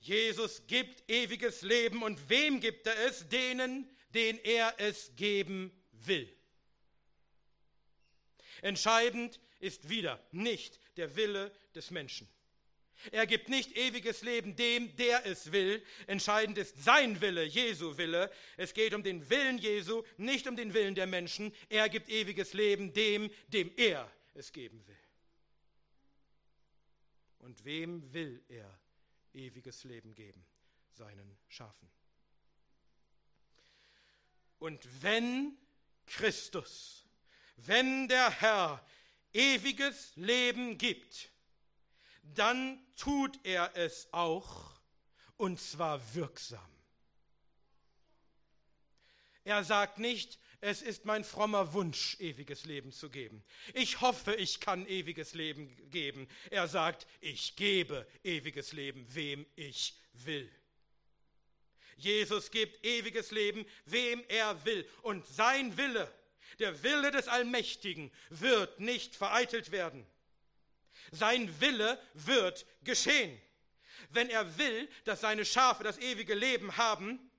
Jesus 0.00 0.66
gibt 0.66 1.08
ewiges 1.10 1.62
Leben 1.62 2.02
und 2.02 2.28
wem 2.30 2.60
gibt 2.60 2.86
er 2.86 2.98
es? 3.06 3.28
Denen, 3.28 3.88
denen 4.14 4.38
er 4.38 4.74
es 4.78 5.14
geben 5.16 5.72
will. 5.92 6.34
Entscheidend 8.62 9.40
ist 9.58 9.88
wieder 9.88 10.22
nicht 10.32 10.78
der 10.96 11.16
Wille 11.16 11.52
des 11.74 11.90
Menschen. 11.90 12.28
Er 13.12 13.26
gibt 13.26 13.48
nicht 13.48 13.76
ewiges 13.76 14.22
Leben 14.22 14.56
dem, 14.56 14.94
der 14.96 15.24
es 15.26 15.52
will. 15.52 15.82
Entscheidend 16.06 16.58
ist 16.58 16.82
sein 16.82 17.20
Wille, 17.20 17.44
Jesu 17.44 17.96
Wille. 17.96 18.30
Es 18.56 18.74
geht 18.74 18.94
um 18.94 19.02
den 19.02 19.28
Willen 19.30 19.58
Jesu, 19.58 20.02
nicht 20.16 20.46
um 20.46 20.56
den 20.56 20.74
Willen 20.74 20.94
der 20.94 21.06
Menschen. 21.06 21.52
Er 21.68 21.88
gibt 21.88 22.08
ewiges 22.08 22.52
Leben 22.52 22.92
dem, 22.92 23.30
dem 23.48 23.70
er 23.76 24.10
es 24.34 24.52
geben 24.52 24.86
will. 24.86 24.96
Und 27.38 27.64
wem 27.64 28.12
will 28.12 28.42
er 28.48 28.78
ewiges 29.32 29.84
Leben 29.84 30.14
geben? 30.14 30.44
Seinen 30.92 31.36
Schafen. 31.48 31.88
Und 34.58 34.86
wenn 35.02 35.56
Christus, 36.06 37.06
wenn 37.56 38.08
der 38.08 38.30
Herr 38.30 38.84
ewiges 39.32 40.14
Leben 40.16 40.76
gibt, 40.76 41.30
dann 42.34 42.78
tut 42.96 43.38
er 43.44 43.76
es 43.76 44.08
auch 44.12 44.80
und 45.36 45.60
zwar 45.60 46.14
wirksam. 46.14 46.60
Er 49.44 49.64
sagt 49.64 49.98
nicht, 49.98 50.38
es 50.60 50.82
ist 50.82 51.06
mein 51.06 51.24
frommer 51.24 51.72
Wunsch, 51.72 52.20
ewiges 52.20 52.66
Leben 52.66 52.92
zu 52.92 53.08
geben. 53.08 53.42
Ich 53.72 54.02
hoffe, 54.02 54.34
ich 54.34 54.60
kann 54.60 54.86
ewiges 54.86 55.32
Leben 55.32 55.74
geben. 55.90 56.28
Er 56.50 56.68
sagt, 56.68 57.06
ich 57.20 57.56
gebe 57.56 58.06
ewiges 58.22 58.72
Leben, 58.72 59.06
wem 59.14 59.46
ich 59.56 59.94
will. 60.12 60.50
Jesus 61.96 62.50
gibt 62.50 62.84
ewiges 62.84 63.30
Leben, 63.30 63.64
wem 63.86 64.22
er 64.28 64.64
will. 64.64 64.86
Und 65.02 65.26
sein 65.26 65.76
Wille, 65.78 66.12
der 66.58 66.82
Wille 66.82 67.10
des 67.10 67.28
Allmächtigen, 67.28 68.10
wird 68.28 68.80
nicht 68.80 69.16
vereitelt 69.16 69.70
werden. 69.70 70.06
Sein 71.10 71.60
Wille 71.60 72.00
wird 72.14 72.66
geschehen. 72.82 73.40
Wenn 74.10 74.28
er 74.28 74.58
will, 74.58 74.88
dass 75.04 75.20
seine 75.20 75.44
Schafe 75.44 75.84
das 75.84 75.98
ewige 75.98 76.34
Leben 76.34 76.76
haben, 76.76 77.30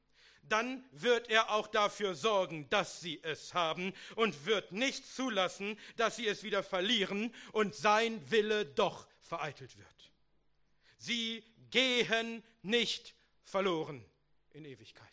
dann 0.44 0.84
wird 0.92 1.30
er 1.30 1.51
auch 1.51 1.68
dafür 1.68 2.16
sorgen, 2.16 2.70
dass 2.70 3.00
sie 3.00 3.22
es 3.24 3.54
haben 3.54 3.94
und 4.16 4.46
wird 4.46 4.72
nicht 4.72 5.06
zulassen, 5.06 5.80
dass 5.96 6.18
sie 6.18 6.28
es 6.28 6.44
wieder 6.44 6.63
verlieren 6.63 7.34
und 7.54 7.75
sein 7.75 8.30
Wille 8.32 8.66
doch 8.66 9.07
vereitelt 9.22 9.77
wird. 9.77 10.12
Sie 10.98 11.44
gehen 11.70 12.44
nicht 12.62 13.16
verloren 13.44 14.05
in 14.51 14.66
Ewigkeit. 14.66 15.07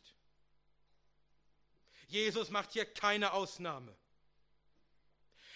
Jesus 2.09 2.51
macht 2.51 2.73
hier 2.73 2.87
keine 2.87 3.33
Ausnahme. 3.33 3.95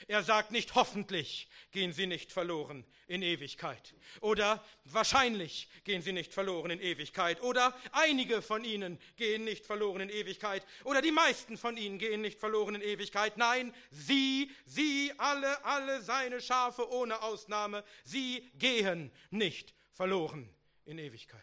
Er 0.09 0.23
sagt 0.23 0.51
nicht, 0.51 0.75
hoffentlich 0.75 1.49
gehen 1.71 1.93
sie 1.93 2.07
nicht 2.07 2.33
verloren 2.33 2.85
in 3.07 3.23
Ewigkeit. 3.23 3.95
Oder 4.21 4.65
wahrscheinlich 4.85 5.69
gehen 5.85 6.03
sie 6.03 6.13
nicht 6.13 6.33
verloren 6.33 6.71
in 6.71 6.81
Ewigkeit. 6.81 7.43
Oder 7.43 7.75
einige 7.93 8.43
von 8.43 8.65
ihnen 8.65 8.99
gehen 9.17 9.45
nicht 9.45 9.67
verloren 9.67 10.03
in 10.03 10.11
Ewigkeit. 10.11 10.67
Oder 10.85 11.03
die 11.03 11.13
meisten 11.13 11.57
von 11.57 11.77
ihnen 11.77 11.99
gehen 11.99 12.21
nicht 12.21 12.39
verloren 12.39 12.75
in 12.75 12.83
Ewigkeit. 12.83 13.37
Nein, 13.37 13.75
sie, 13.91 14.51
sie, 14.67 15.13
alle, 15.19 15.65
alle 15.65 16.03
seine 16.03 16.41
Schafe 16.41 16.91
ohne 16.91 17.23
Ausnahme, 17.23 17.85
sie 18.05 18.51
gehen 18.55 19.11
nicht 19.31 19.75
verloren 19.93 20.49
in 20.85 20.99
Ewigkeit. 20.99 21.41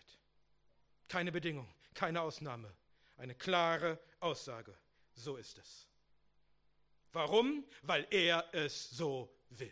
Keine 1.07 1.31
Bedingung, 1.31 1.67
keine 1.93 2.21
Ausnahme. 2.21 2.73
Eine 3.17 3.35
klare 3.35 3.99
Aussage. 4.21 4.73
So 5.13 5.35
ist 5.35 5.57
es. 5.57 5.87
Warum? 7.11 7.65
Weil 7.81 8.07
er 8.11 8.47
es 8.53 8.89
so 8.89 9.33
will. 9.49 9.71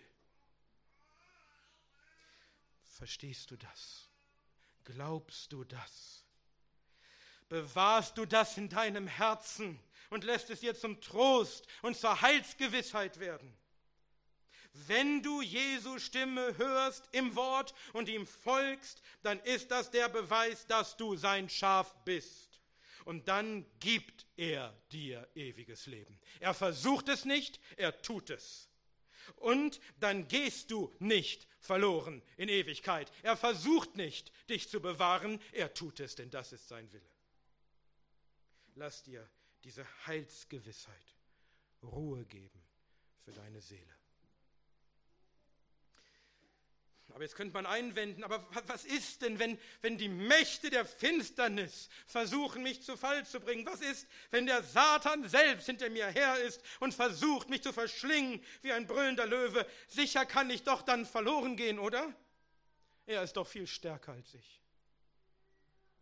Verstehst 2.83 3.51
du 3.51 3.57
das? 3.57 4.09
Glaubst 4.83 5.51
du 5.51 5.63
das? 5.63 6.23
Bewahrst 7.49 8.17
du 8.17 8.25
das 8.25 8.57
in 8.57 8.69
deinem 8.69 9.07
Herzen 9.07 9.79
und 10.09 10.23
lässt 10.23 10.49
es 10.49 10.61
dir 10.61 10.75
zum 10.75 10.99
Trost 10.99 11.67
und 11.81 11.95
zur 11.95 12.21
Heilsgewissheit 12.21 13.19
werden? 13.19 13.55
Wenn 14.73 15.23
du 15.23 15.41
Jesu 15.41 15.97
Stimme 15.99 16.57
hörst 16.57 17.07
im 17.11 17.35
Wort 17.35 17.73
und 17.93 18.09
ihm 18.09 18.27
folgst, 18.27 19.01
dann 19.23 19.39
ist 19.41 19.71
das 19.71 19.89
der 19.91 20.09
Beweis, 20.09 20.67
dass 20.67 20.97
du 20.97 21.15
sein 21.15 21.49
Schaf 21.49 21.95
bist 22.03 22.46
und 23.07 23.29
dann 23.29 23.65
gibt 23.79 24.25
er 24.35 24.77
dir 24.91 25.29
ewiges 25.33 25.85
Leben. 25.85 26.19
Er 26.41 26.53
versucht 26.53 27.07
es 27.07 27.23
nicht, 27.23 27.61
er 27.77 28.01
tut 28.01 28.29
es. 28.29 28.67
Und 29.37 29.79
dann 30.01 30.27
gehst 30.27 30.71
du 30.71 30.93
nicht 30.99 31.47
verloren 31.61 32.21
in 32.35 32.49
Ewigkeit. 32.49 33.09
Er 33.23 33.37
versucht 33.37 33.95
nicht, 33.95 34.33
dich 34.49 34.67
zu 34.67 34.81
bewahren, 34.81 35.39
er 35.53 35.73
tut 35.73 36.01
es, 36.01 36.15
denn 36.15 36.29
das 36.31 36.51
ist 36.51 36.67
sein 36.67 36.91
Wille. 36.91 37.09
Lass 38.75 39.03
dir 39.03 39.25
diese 39.63 39.85
Heilsgewissheit 40.05 41.15
Ruhe 41.83 42.25
geben 42.25 42.61
für 43.23 43.31
deine 43.31 43.61
Seele. 43.61 43.96
Aber 47.13 47.23
jetzt 47.23 47.35
könnte 47.35 47.53
man 47.53 47.65
einwenden, 47.65 48.23
aber 48.23 48.45
was 48.67 48.85
ist 48.85 49.21
denn, 49.21 49.39
wenn, 49.39 49.57
wenn 49.81 49.97
die 49.97 50.09
Mächte 50.09 50.69
der 50.69 50.85
Finsternis 50.85 51.89
versuchen, 52.05 52.63
mich 52.63 52.83
zu 52.83 52.97
Fall 52.97 53.25
zu 53.25 53.39
bringen? 53.39 53.65
Was 53.65 53.81
ist, 53.81 54.07
wenn 54.29 54.45
der 54.45 54.61
Satan 54.61 55.27
selbst 55.27 55.65
hinter 55.65 55.89
mir 55.89 56.07
her 56.07 56.39
ist 56.41 56.61
und 56.79 56.93
versucht, 56.93 57.49
mich 57.49 57.63
zu 57.63 57.73
verschlingen 57.73 58.43
wie 58.61 58.73
ein 58.73 58.87
brüllender 58.87 59.25
Löwe? 59.25 59.65
Sicher 59.87 60.25
kann 60.25 60.49
ich 60.49 60.63
doch 60.63 60.81
dann 60.81 61.05
verloren 61.05 61.55
gehen, 61.55 61.79
oder? 61.79 62.13
Er 63.05 63.23
ist 63.23 63.37
doch 63.37 63.47
viel 63.47 63.67
stärker 63.67 64.11
als 64.11 64.33
ich. 64.33 64.61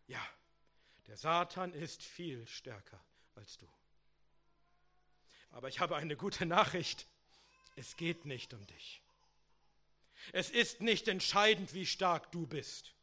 Ja, 0.07 0.21
der 1.07 1.17
Satan 1.17 1.73
ist 1.73 2.03
viel 2.03 2.45
stärker 2.47 2.99
als 3.35 3.57
du. 3.57 3.67
Aber 5.51 5.69
ich 5.69 5.79
habe 5.79 5.95
eine 5.95 6.17
gute 6.17 6.45
Nachricht. 6.45 7.07
Es 7.75 7.95
geht 7.95 8.25
nicht 8.25 8.53
um 8.53 8.65
dich. 8.67 9.01
Es 10.31 10.49
ist 10.49 10.81
nicht 10.81 11.07
entscheidend, 11.07 11.73
wie 11.73 11.85
stark 11.85 12.31
du 12.31 12.47
bist. 12.47 12.93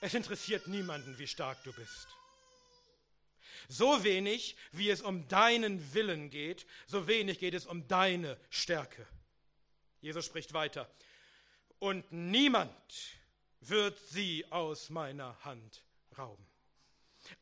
Es 0.00 0.14
interessiert 0.14 0.68
niemanden, 0.68 1.18
wie 1.18 1.26
stark 1.26 1.62
du 1.64 1.72
bist. 1.72 2.08
So 3.68 4.04
wenig, 4.04 4.56
wie 4.72 4.88
es 4.90 5.02
um 5.02 5.28
deinen 5.28 5.92
Willen 5.92 6.30
geht, 6.30 6.66
so 6.86 7.06
wenig 7.06 7.38
geht 7.38 7.54
es 7.54 7.66
um 7.66 7.86
deine 7.88 8.38
Stärke. 8.48 9.06
Jesus 10.00 10.24
spricht 10.24 10.52
weiter. 10.54 10.88
Und 11.78 12.10
niemand 12.10 13.16
wird 13.60 13.98
sie 13.98 14.46
aus 14.50 14.90
meiner 14.90 15.44
Hand 15.44 15.82
rauben. 16.16 16.46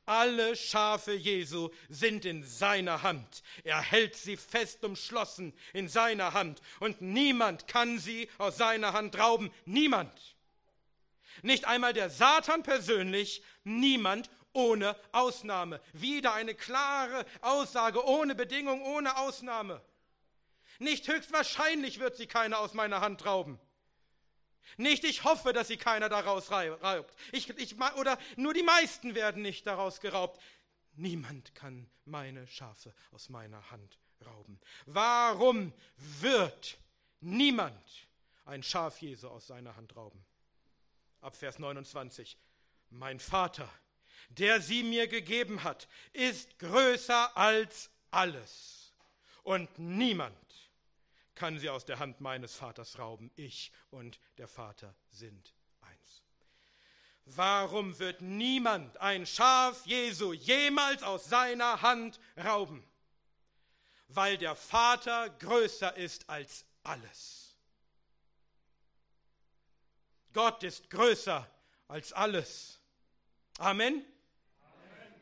Alle 0.05 0.57
Schafe 0.57 1.15
Jesu 1.15 1.71
sind 1.89 2.25
in 2.25 2.45
seiner 2.45 3.03
Hand. 3.03 3.43
Er 3.65 3.81
hält 3.81 4.17
sie 4.17 4.37
fest 4.37 4.85
umschlossen 4.85 5.53
in 5.73 5.89
seiner 5.89 6.33
Hand 6.33 6.61
und 6.81 7.01
niemand 7.01 7.69
kann 7.69 7.99
sie 7.99 8.29
aus 8.39 8.57
seiner 8.57 8.93
Hand 8.93 9.19
rauben. 9.19 9.51
Niemand. 9.65 10.37
Nicht 11.43 11.67
einmal 11.67 11.93
der 11.93 12.11
Satan 12.11 12.63
persönlich, 12.63 13.43
niemand 13.65 14.31
ohne 14.53 14.97
Ausnahme. 15.13 15.81
Wieder 15.93 16.33
eine 16.33 16.55
klare 16.55 17.27
Aussage, 17.43 18.05
ohne 18.05 18.35
Bedingung, 18.35 18.83
ohne 18.83 19.17
Ausnahme. 19.19 19.83
Nicht 20.79 21.09
höchstwahrscheinlich 21.09 22.01
wird 22.01 22.17
sie 22.17 22.27
keiner 22.27 22.59
aus 22.59 22.75
meiner 22.75 23.01
Hand 23.01 23.25
rauben. 23.27 23.59
Nicht, 24.77 25.05
ich 25.05 25.25
hoffe, 25.25 25.53
dass 25.53 25.69
sie 25.69 25.77
keiner 25.77 26.09
daraus 26.09 26.51
raubt. 26.51 27.15
Ich, 27.33 27.49
ich, 27.51 27.77
oder 27.97 28.19
nur 28.37 28.55
die 28.55 28.63
meisten 28.63 29.15
werden 29.15 29.43
nicht 29.43 29.67
daraus 29.67 30.01
geraubt. 30.01 30.41
Niemand 30.95 31.55
kann 31.55 31.89
meine 32.05 32.47
Schafe 32.47 32.95
aus 33.13 33.29
meiner 33.29 33.71
Hand 33.71 33.99
rauben. 34.25 34.59
Warum 34.87 35.73
wird 35.97 36.79
niemand 37.21 38.07
ein 38.47 38.63
Schaf 38.63 39.03
Jesu 39.03 39.29
aus 39.29 39.49
seiner 39.49 39.77
Hand 39.77 39.97
rauben. 39.97 40.25
Ab 41.21 41.35
Vers 41.35 41.59
29. 41.59 42.39
Mein 42.91 43.19
Vater, 43.19 43.69
der 44.29 44.61
sie 44.61 44.83
mir 44.83 45.09
gegeben 45.09 45.65
hat, 45.65 45.89
ist 46.13 46.59
größer 46.59 47.37
als 47.37 47.91
alles. 48.11 48.95
Und 49.43 49.79
niemand 49.79 50.35
kann 51.37 51.59
sie 51.59 51.71
aus 51.71 51.85
der 51.85 52.01
Hand 52.01 52.21
meines 52.21 52.55
Vaters 52.55 52.99
rauben. 52.99 53.31
Ich 53.37 53.71
und 53.91 54.19
der 54.39 54.49
Vater 54.49 54.97
sind 55.11 55.55
eins. 55.83 56.23
Warum 57.27 57.99
wird 57.99 58.23
niemand 58.23 58.97
ein 58.97 59.27
Schaf 59.27 59.87
Jesu 59.87 60.33
jemals 60.33 61.03
aus 61.03 61.27
seiner 61.27 61.83
Hand 61.83 62.19
rauben? 62.43 62.83
Weil 64.09 64.39
der 64.39 64.57
Vater 64.57 65.31
größer 65.31 65.97
ist 65.97 66.29
als 66.29 66.65
alles. 66.83 67.57
Gott 70.33 70.63
ist 70.63 70.91
größer 70.91 71.51
als 71.89 72.13
alles. 72.13 72.81
Amen. 73.59 74.05
Amen. 74.61 75.15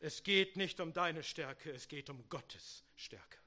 Es 0.00 0.22
geht 0.22 0.56
nicht 0.56 0.80
um 0.80 0.92
deine 0.92 1.22
Stärke, 1.22 1.70
es 1.70 1.86
geht 1.88 2.10
um 2.10 2.28
Gottes 2.28 2.84
Stärke. 2.96 3.39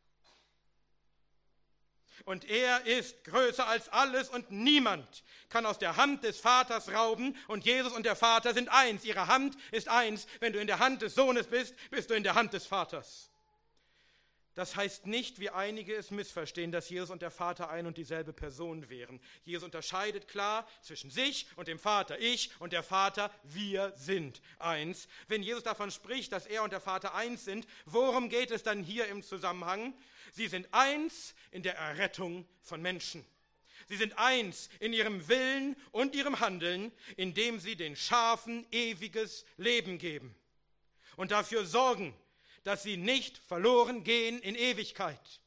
Und 2.25 2.49
er 2.49 2.86
ist 2.86 3.23
größer 3.25 3.67
als 3.67 3.89
alles 3.89 4.29
und 4.29 4.49
niemand 4.49 5.23
kann 5.49 5.65
aus 5.65 5.77
der 5.77 5.97
Hand 5.97 6.23
des 6.23 6.39
Vaters 6.39 6.91
rauben. 6.93 7.36
Und 7.47 7.65
Jesus 7.65 7.91
und 7.91 8.05
der 8.05 8.15
Vater 8.15 8.53
sind 8.53 8.69
eins. 8.69 9.03
Ihre 9.03 9.27
Hand 9.27 9.57
ist 9.71 9.89
eins. 9.89 10.25
Wenn 10.39 10.53
du 10.53 10.59
in 10.59 10.67
der 10.67 10.79
Hand 10.79 11.01
des 11.01 11.15
Sohnes 11.15 11.47
bist, 11.47 11.75
bist 11.91 12.09
du 12.09 12.13
in 12.13 12.23
der 12.23 12.36
Hand 12.36 12.53
des 12.53 12.65
Vaters. 12.65 13.33
Das 14.56 14.76
heißt 14.76 15.08
nicht, 15.08 15.39
wie 15.39 15.50
einige 15.50 15.96
es 15.96 16.12
missverstehen, 16.12 16.72
dass 16.72 16.89
Jesus 16.89 17.10
und 17.10 17.24
der 17.24 17.32
Vater 17.32 17.70
ein 17.70 17.88
und 17.88 17.98
dieselbe 17.98 18.34
Person 18.34 18.88
wären. 18.89 19.20
Jesus 19.46 19.63
unterscheidet 19.63 20.28
klar 20.28 20.68
zwischen 20.82 21.10
sich 21.10 21.48
und 21.56 21.68
dem 21.68 21.80
Vater. 21.80 22.20
Ich 22.20 22.52
und 22.60 22.72
der 22.72 22.84
Vater, 22.84 23.32
wir 23.44 23.94
sind 23.96 24.42
eins. 24.60 25.08
Wenn 25.28 25.42
Jesus 25.42 25.63
davon 25.63 25.89
spricht, 25.89 26.32
dass 26.32 26.46
er 26.46 26.63
und 26.63 26.72
der 26.72 26.82
Vater 26.82 27.16
eins 27.16 27.46
sind, 27.46 27.66
worum 27.86 28.30
geht 28.30 28.52
es 28.52 28.62
dann 28.62 28.84
hier 28.84 29.08
im 29.08 29.24
Zusammenhang? 29.24 29.96
Sie 30.32 30.48
sind 30.48 30.68
eins 30.72 31.34
in 31.50 31.63
der 31.63 31.76
Errettung 31.76 32.48
von 32.62 32.82
Menschen. 32.82 33.26
Sie 33.88 33.98
sind 33.98 34.18
eins 34.20 34.70
in 34.80 34.94
ihrem 34.94 35.28
Willen 35.28 35.76
und 35.92 36.16
ihrem 36.16 36.39
Handeln, 36.39 36.92
indem 37.18 37.60
sie 37.60 37.76
den 37.76 37.96
Schafen 37.96 38.68
ewiges 38.72 39.46
Leben 39.58 39.98
geben 39.98 40.36
und 41.16 41.32
dafür 41.32 41.66
sorgen, 41.66 42.13
dass 42.63 42.84
sie 42.84 42.97
nicht 42.97 43.38
verloren 43.38 44.04
gehen 44.04 44.39
in 44.41 44.56
Ewigkeit. 44.56 45.41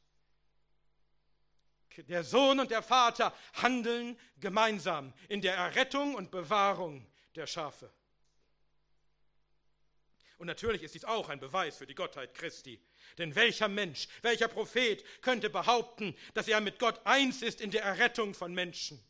Der 2.08 2.24
Sohn 2.24 2.60
und 2.60 2.70
der 2.70 2.82
Vater 2.82 3.34
handeln 3.54 4.18
gemeinsam 4.38 5.14
in 5.28 5.40
der 5.40 5.54
Errettung 5.54 6.14
und 6.14 6.30
Bewahrung 6.30 7.06
der 7.34 7.46
Schafe. 7.46 7.90
Und 10.38 10.46
natürlich 10.46 10.82
ist 10.82 10.94
dies 10.94 11.04
auch 11.04 11.30
ein 11.30 11.40
Beweis 11.40 11.78
für 11.78 11.86
die 11.86 11.94
Gottheit 11.94 12.34
Christi. 12.34 12.78
Denn 13.16 13.34
welcher 13.34 13.68
Mensch, 13.68 14.08
welcher 14.20 14.48
Prophet 14.48 15.02
könnte 15.22 15.48
behaupten, 15.48 16.14
dass 16.34 16.48
er 16.48 16.60
mit 16.60 16.78
Gott 16.78 17.00
eins 17.06 17.40
ist 17.40 17.62
in 17.62 17.70
der 17.70 17.82
Errettung 17.82 18.34
von 18.34 18.52
Menschen? 18.52 19.02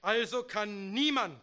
Also 0.00 0.42
kann 0.42 0.92
niemand 0.92 1.40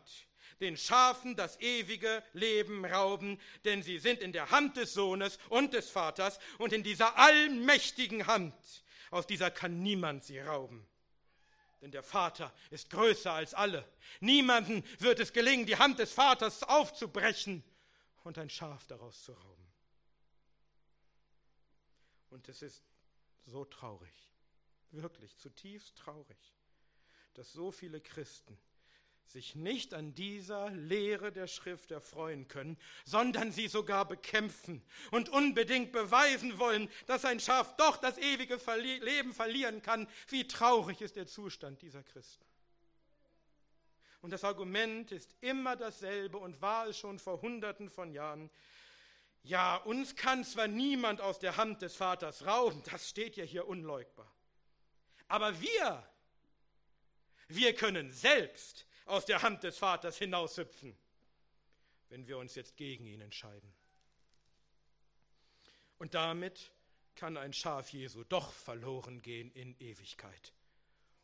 den 0.60 0.78
Schafen 0.78 1.36
das 1.36 1.60
ewige 1.60 2.24
Leben 2.34 2.86
rauben, 2.86 3.40
denn 3.66 3.82
sie 3.82 4.00
sind 4.00 4.22
in 4.22 4.34
der 4.34 4.52
Hand 4.52 4.78
des 4.78 4.94
Sohnes 4.94 5.38
und 5.50 5.74
des 5.74 5.90
Vaters 5.90 6.40
und 6.58 6.74
in 6.74 6.84
dieser 6.84 7.18
allmächtigen 7.18 8.28
Hand. 8.28 8.54
Aus 9.12 9.26
dieser 9.26 9.52
kann 9.52 9.82
niemand 9.82 10.24
sie 10.24 10.40
rauben. 10.40 10.86
Denn 11.82 11.92
der 11.92 12.04
Vater 12.04 12.54
ist 12.72 12.90
größer 12.90 13.32
als 13.32 13.54
alle. 13.54 13.88
Niemanden 14.20 14.84
wird 15.00 15.20
es 15.20 15.32
gelingen, 15.32 15.66
die 15.66 15.78
Hand 15.78 16.00
des 16.00 16.12
Vaters 16.12 16.64
aufzubrechen 16.64 17.64
und 18.24 18.38
ein 18.38 18.50
Schaf 18.50 18.86
daraus 18.88 19.24
zu 19.24 19.32
rauben. 19.32 19.68
Und 22.30 22.48
es 22.50 22.62
ist 22.62 22.84
so 23.46 23.66
traurig, 23.66 24.14
wirklich 24.92 25.38
zutiefst 25.38 25.98
traurig, 25.98 26.38
dass 27.34 27.54
so 27.54 27.72
viele 27.72 28.02
Christen 28.02 28.60
sich 29.32 29.56
nicht 29.56 29.94
an 29.94 30.14
dieser 30.16 30.72
Lehre 30.72 31.32
der 31.32 31.48
Schrift 31.48 31.92
erfreuen 31.92 32.48
können, 32.48 32.78
sondern 33.06 33.52
sie 33.52 33.68
sogar 33.68 34.08
bekämpfen 34.08 34.82
und 35.12 35.30
unbedingt 35.30 35.92
beweisen 35.92 36.58
wollen, 36.58 36.90
dass 37.06 37.26
ein 37.26 37.40
Schaf 37.40 37.76
doch 37.78 37.98
das 37.98 38.18
ewige 38.18 38.58
Verli 38.58 38.98
Leben 39.00 39.34
verlieren 39.34 39.82
kann. 39.82 40.08
Wie 40.30 40.48
traurig 40.48 41.02
ist 41.02 41.16
der 41.16 41.28
Zustand 41.28 41.82
dieser 41.82 42.04
Christen. 42.04 42.44
Und 44.22 44.32
das 44.32 44.44
Argument 44.44 45.12
ist 45.12 45.36
immer 45.42 45.76
dasselbe 45.76 46.38
und 46.38 46.62
war 46.62 46.88
es 46.88 46.98
schon 46.98 47.20
vor 47.20 47.42
Hunderten 47.42 47.90
von 47.90 48.12
Jahren. 48.12 48.50
Ja, 49.44 49.78
uns 49.78 50.16
kann 50.16 50.44
zwar 50.44 50.68
niemand 50.68 51.22
aus 51.22 51.40
der 51.40 51.56
Hand 51.56 51.82
des 51.82 51.96
Vaters 51.96 52.46
rauben, 52.46 52.84
das 52.92 53.10
steht 53.10 53.38
ja 53.38 53.46
hier 53.46 53.68
unleugbar. 53.68 54.30
Aber 55.28 55.62
wir, 55.62 56.06
wir 57.48 57.74
können 57.74 58.12
selbst 58.12 58.86
aus 59.10 59.26
der 59.26 59.42
Hand 59.42 59.64
des 59.64 59.78
Vaters 59.78 60.18
hinaushüpfen, 60.18 60.96
wenn 62.10 62.28
wir 62.28 62.38
uns 62.38 62.56
jetzt 62.56 62.78
gegen 62.78 63.06
ihn 63.08 63.22
entscheiden. 63.22 63.74
Und 65.98 66.14
damit 66.14 66.72
kann 67.16 67.36
ein 67.36 67.52
Schaf 67.52 67.90
Jesu 67.90 68.24
doch 68.24 68.52
verloren 68.54 69.22
gehen 69.22 69.52
in 69.52 69.76
Ewigkeit, 69.80 70.54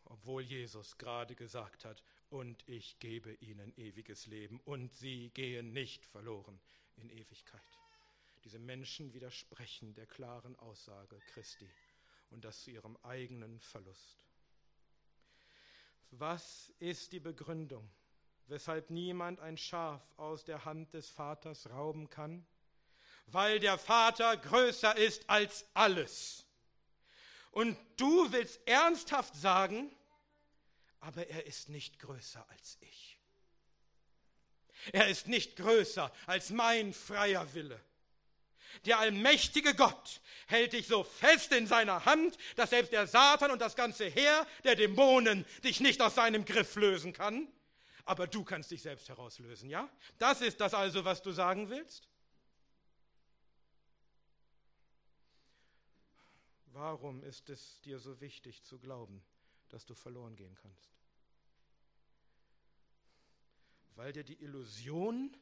obwohl 0.03 0.43
Jesus 0.43 0.97
gerade 0.97 1.35
gesagt 1.35 1.85
hat, 1.85 2.03
und 2.29 2.67
ich 2.67 2.99
gebe 2.99 3.33
ihnen 3.35 3.71
ewiges 3.77 4.25
Leben, 4.25 4.59
und 4.65 4.93
sie 4.93 5.29
gehen 5.29 5.71
nicht 5.71 6.05
verloren 6.05 6.59
in 6.97 7.09
Ewigkeit. 7.09 7.61
Diese 8.43 8.59
Menschen 8.59 9.13
widersprechen 9.13 9.93
der 9.93 10.05
klaren 10.05 10.55
Aussage 10.57 11.19
Christi 11.27 11.69
und 12.29 12.43
das 12.43 12.63
zu 12.63 12.71
ihrem 12.71 12.97
eigenen 13.03 13.59
Verlust. 13.59 14.24
Was 16.11 16.73
ist 16.79 17.11
die 17.11 17.19
Begründung, 17.19 17.89
weshalb 18.47 18.89
niemand 18.89 19.39
ein 19.39 19.57
Schaf 19.57 20.01
aus 20.17 20.43
der 20.43 20.65
Hand 20.65 20.93
des 20.93 21.09
Vaters 21.09 21.69
rauben 21.69 22.09
kann? 22.09 22.45
Weil 23.27 23.59
der 23.59 23.77
Vater 23.77 24.37
größer 24.37 24.95
ist 24.97 25.29
als 25.29 25.65
alles. 25.73 26.45
Und 27.51 27.77
du 27.97 28.31
willst 28.31 28.59
ernsthaft 28.67 29.35
sagen, 29.35 29.89
aber 30.99 31.27
er 31.27 31.45
ist 31.45 31.69
nicht 31.69 31.99
größer 31.99 32.45
als 32.49 32.77
ich. 32.81 33.17
Er 34.91 35.07
ist 35.07 35.27
nicht 35.27 35.55
größer 35.55 36.11
als 36.25 36.49
mein 36.49 36.93
freier 36.93 37.53
Wille. 37.53 37.81
Der 38.85 38.99
allmächtige 38.99 39.73
Gott 39.75 40.21
hält 40.47 40.73
dich 40.73 40.87
so 40.87 41.03
fest 41.03 41.51
in 41.51 41.67
seiner 41.67 42.05
Hand, 42.05 42.37
dass 42.55 42.69
selbst 42.69 42.91
der 42.91 43.07
Satan 43.07 43.51
und 43.51 43.59
das 43.59 43.75
ganze 43.75 44.05
Heer 44.05 44.45
der 44.63 44.75
Dämonen 44.75 45.45
dich 45.63 45.79
nicht 45.79 46.01
aus 46.01 46.15
seinem 46.15 46.45
Griff 46.45 46.75
lösen 46.75 47.13
kann. 47.13 47.47
Aber 48.05 48.27
du 48.27 48.43
kannst 48.43 48.69
dich 48.69 48.83
selbst 48.83 49.09
herauslösen, 49.09 49.69
ja? 49.69 49.89
Das 50.19 50.41
ist 50.41 50.61
das 50.61 50.73
also, 50.73 51.05
was 51.05 51.23
du 51.23 51.31
sagen 51.31 51.69
willst? 51.69 52.07
Warum 56.67 57.23
ist 57.23 57.49
es 57.49 57.79
dir 57.81 57.99
so 57.99 58.19
wichtig 58.19 58.63
zu 58.63 58.77
glauben, 58.77 59.23
dass 59.69 59.85
du 59.85 59.95
verloren 59.95 60.35
gehen 60.35 60.55
kannst? 60.61 60.91
Weil 63.95 64.11
dir 64.11 64.25
die 64.25 64.41
Illusion 64.43 65.35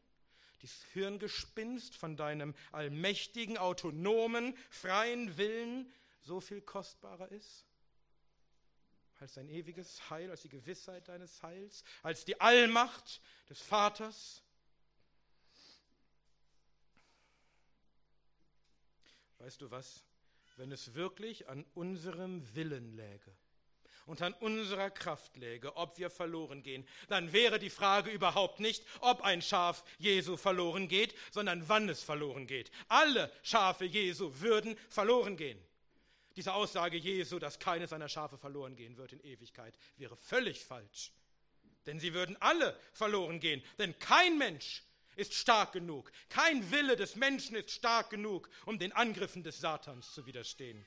dieses 0.63 0.83
Hirngespinst 0.93 1.95
von 1.95 2.15
deinem 2.15 2.55
allmächtigen, 2.71 3.57
autonomen, 3.57 4.57
freien 4.69 5.37
Willen 5.37 5.91
so 6.21 6.39
viel 6.39 6.61
kostbarer 6.61 7.29
ist? 7.31 7.65
Als 9.19 9.33
dein 9.33 9.49
ewiges 9.49 10.09
Heil, 10.09 10.31
als 10.31 10.41
die 10.41 10.49
Gewissheit 10.49 11.07
deines 11.07 11.43
Heils, 11.43 11.83
als 12.01 12.25
die 12.25 12.39
Allmacht 12.41 13.21
des 13.49 13.61
Vaters? 13.61 14.41
Weißt 19.37 19.61
du 19.61 19.69
was? 19.69 20.03
Wenn 20.55 20.71
es 20.71 20.93
wirklich 20.93 21.49
an 21.49 21.65
unserem 21.73 22.55
Willen 22.55 22.95
läge, 22.95 23.35
und 24.05 24.21
an 24.21 24.33
unserer 24.33 24.89
Kraft 24.89 25.35
läge, 25.37 25.75
ob 25.75 25.97
wir 25.97 26.09
verloren 26.09 26.63
gehen, 26.63 26.87
dann 27.09 27.33
wäre 27.33 27.59
die 27.59 27.69
Frage 27.69 28.11
überhaupt 28.11 28.59
nicht, 28.59 28.83
ob 28.99 29.21
ein 29.21 29.41
Schaf 29.41 29.83
Jesu 29.97 30.37
verloren 30.37 30.87
geht, 30.87 31.15
sondern 31.31 31.67
wann 31.69 31.89
es 31.89 32.03
verloren 32.03 32.47
geht. 32.47 32.71
Alle 32.87 33.31
Schafe 33.43 33.85
Jesu 33.85 34.39
würden 34.39 34.77
verloren 34.89 35.37
gehen. 35.37 35.59
Diese 36.35 36.53
Aussage 36.53 36.97
Jesu, 36.97 37.39
dass 37.39 37.59
keines 37.59 37.91
seiner 37.91 38.09
Schafe 38.09 38.37
verloren 38.37 38.75
gehen 38.75 38.97
wird 38.97 39.13
in 39.13 39.23
Ewigkeit, 39.23 39.77
wäre 39.97 40.15
völlig 40.15 40.63
falsch. 40.63 41.11
Denn 41.85 41.99
sie 41.99 42.13
würden 42.13 42.37
alle 42.41 42.77
verloren 42.93 43.39
gehen. 43.39 43.63
Denn 43.77 43.97
kein 43.99 44.37
Mensch 44.37 44.83
ist 45.15 45.33
stark 45.33 45.73
genug. 45.73 46.11
Kein 46.29 46.71
Wille 46.71 46.95
des 46.95 47.15
Menschen 47.15 47.55
ist 47.55 47.71
stark 47.71 48.09
genug, 48.09 48.49
um 48.65 48.79
den 48.79 48.91
Angriffen 48.93 49.43
des 49.43 49.59
Satans 49.59 50.13
zu 50.13 50.25
widerstehen. 50.25 50.85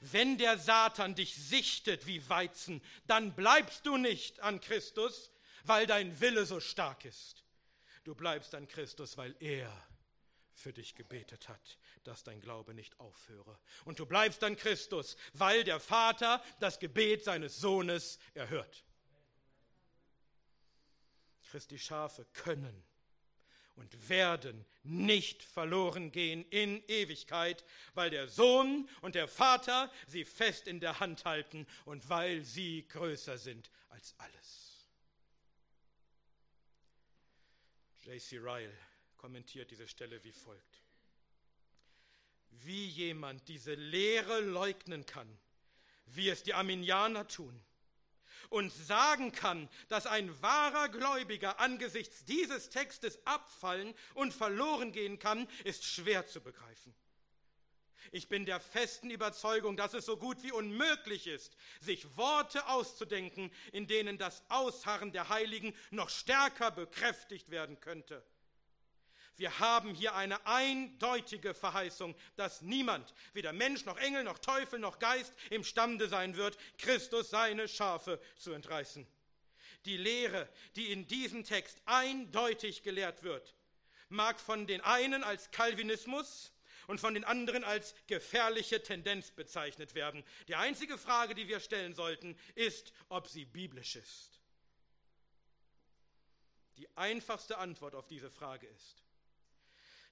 Wenn 0.00 0.38
der 0.38 0.58
Satan 0.58 1.14
dich 1.14 1.34
sichtet 1.34 2.06
wie 2.06 2.28
Weizen, 2.28 2.82
dann 3.06 3.34
bleibst 3.34 3.86
du 3.86 3.96
nicht 3.96 4.40
an 4.40 4.60
Christus, 4.60 5.30
weil 5.64 5.86
dein 5.86 6.20
Wille 6.20 6.46
so 6.46 6.60
stark 6.60 7.04
ist. 7.04 7.44
Du 8.04 8.14
bleibst 8.14 8.54
an 8.54 8.68
Christus, 8.68 9.16
weil 9.16 9.34
er 9.40 9.70
für 10.54 10.72
dich 10.72 10.94
gebetet 10.94 11.48
hat, 11.48 11.78
dass 12.04 12.22
dein 12.22 12.40
Glaube 12.40 12.74
nicht 12.74 12.98
aufhöre. 13.00 13.58
Und 13.84 13.98
du 13.98 14.06
bleibst 14.06 14.44
an 14.44 14.56
Christus, 14.56 15.16
weil 15.32 15.64
der 15.64 15.80
Vater 15.80 16.42
das 16.60 16.78
Gebet 16.78 17.24
seines 17.24 17.58
Sohnes 17.58 18.18
erhört. 18.34 18.84
Christi 21.50 21.78
Schafe 21.78 22.24
können 22.32 22.84
und 23.76 24.08
werden 24.08 24.64
nicht 24.82 25.42
verloren 25.42 26.12
gehen 26.12 26.44
in 26.50 26.82
Ewigkeit, 26.88 27.64
weil 27.94 28.10
der 28.10 28.28
Sohn 28.28 28.88
und 29.00 29.14
der 29.14 29.28
Vater 29.28 29.90
sie 30.06 30.24
fest 30.24 30.66
in 30.66 30.80
der 30.80 31.00
Hand 31.00 31.24
halten 31.24 31.66
und 31.84 32.08
weil 32.08 32.44
sie 32.44 32.86
größer 32.88 33.38
sind 33.38 33.70
als 33.88 34.14
alles. 34.18 34.88
J.C. 38.02 38.38
Ryle 38.38 38.76
kommentiert 39.16 39.70
diese 39.70 39.88
Stelle 39.88 40.22
wie 40.22 40.32
folgt. 40.32 40.82
Wie 42.50 42.86
jemand 42.86 43.48
diese 43.48 43.74
Lehre 43.74 44.40
leugnen 44.40 45.06
kann, 45.06 45.38
wie 46.06 46.28
es 46.28 46.42
die 46.42 46.54
Arminianer 46.54 47.26
tun, 47.26 47.58
und 48.50 48.72
sagen 48.72 49.32
kann, 49.32 49.68
dass 49.88 50.06
ein 50.06 50.30
wahrer 50.42 50.88
Gläubiger 50.88 51.60
angesichts 51.60 52.24
dieses 52.24 52.70
Textes 52.70 53.18
abfallen 53.26 53.94
und 54.14 54.34
verloren 54.34 54.92
gehen 54.92 55.18
kann, 55.18 55.48
ist 55.64 55.84
schwer 55.84 56.26
zu 56.26 56.40
begreifen. 56.40 56.94
Ich 58.12 58.28
bin 58.28 58.46
der 58.46 58.60
festen 58.60 59.10
Überzeugung, 59.10 59.76
dass 59.76 59.94
es 59.94 60.06
so 60.06 60.16
gut 60.16 60.42
wie 60.42 60.52
unmöglich 60.52 61.26
ist, 61.26 61.56
sich 61.80 62.16
Worte 62.16 62.66
auszudenken, 62.68 63.50
in 63.72 63.86
denen 63.86 64.18
das 64.18 64.42
Ausharren 64.50 65.12
der 65.12 65.30
Heiligen 65.30 65.74
noch 65.90 66.10
stärker 66.10 66.70
bekräftigt 66.70 67.50
werden 67.50 67.80
könnte. 67.80 68.24
Wir 69.36 69.58
haben 69.58 69.94
hier 69.94 70.14
eine 70.14 70.46
eindeutige 70.46 71.54
Verheißung, 71.54 72.14
dass 72.36 72.62
niemand, 72.62 73.14
weder 73.32 73.52
Mensch 73.52 73.84
noch 73.84 73.96
Engel 73.96 74.22
noch 74.22 74.38
Teufel 74.38 74.78
noch 74.78 74.98
Geist, 75.00 75.34
imstande 75.50 76.08
sein 76.08 76.36
wird, 76.36 76.56
Christus 76.78 77.30
seine 77.30 77.66
Schafe 77.66 78.20
zu 78.36 78.52
entreißen. 78.52 79.06
Die 79.86 79.96
Lehre, 79.96 80.48
die 80.76 80.92
in 80.92 81.06
diesem 81.06 81.44
Text 81.44 81.82
eindeutig 81.84 82.82
gelehrt 82.82 83.22
wird, 83.22 83.54
mag 84.08 84.38
von 84.38 84.66
den 84.66 84.80
einen 84.80 85.24
als 85.24 85.50
Calvinismus 85.50 86.52
und 86.86 87.00
von 87.00 87.14
den 87.14 87.24
anderen 87.24 87.64
als 87.64 87.94
gefährliche 88.06 88.82
Tendenz 88.82 89.30
bezeichnet 89.30 89.94
werden. 89.94 90.24
Die 90.48 90.54
einzige 90.54 90.96
Frage, 90.96 91.34
die 91.34 91.48
wir 91.48 91.60
stellen 91.60 91.94
sollten, 91.94 92.38
ist, 92.54 92.92
ob 93.08 93.26
sie 93.26 93.44
biblisch 93.44 93.96
ist. 93.96 94.40
Die 96.76 96.88
einfachste 96.96 97.58
Antwort 97.58 97.94
auf 97.94 98.06
diese 98.06 98.30
Frage 98.30 98.66
ist, 98.66 99.04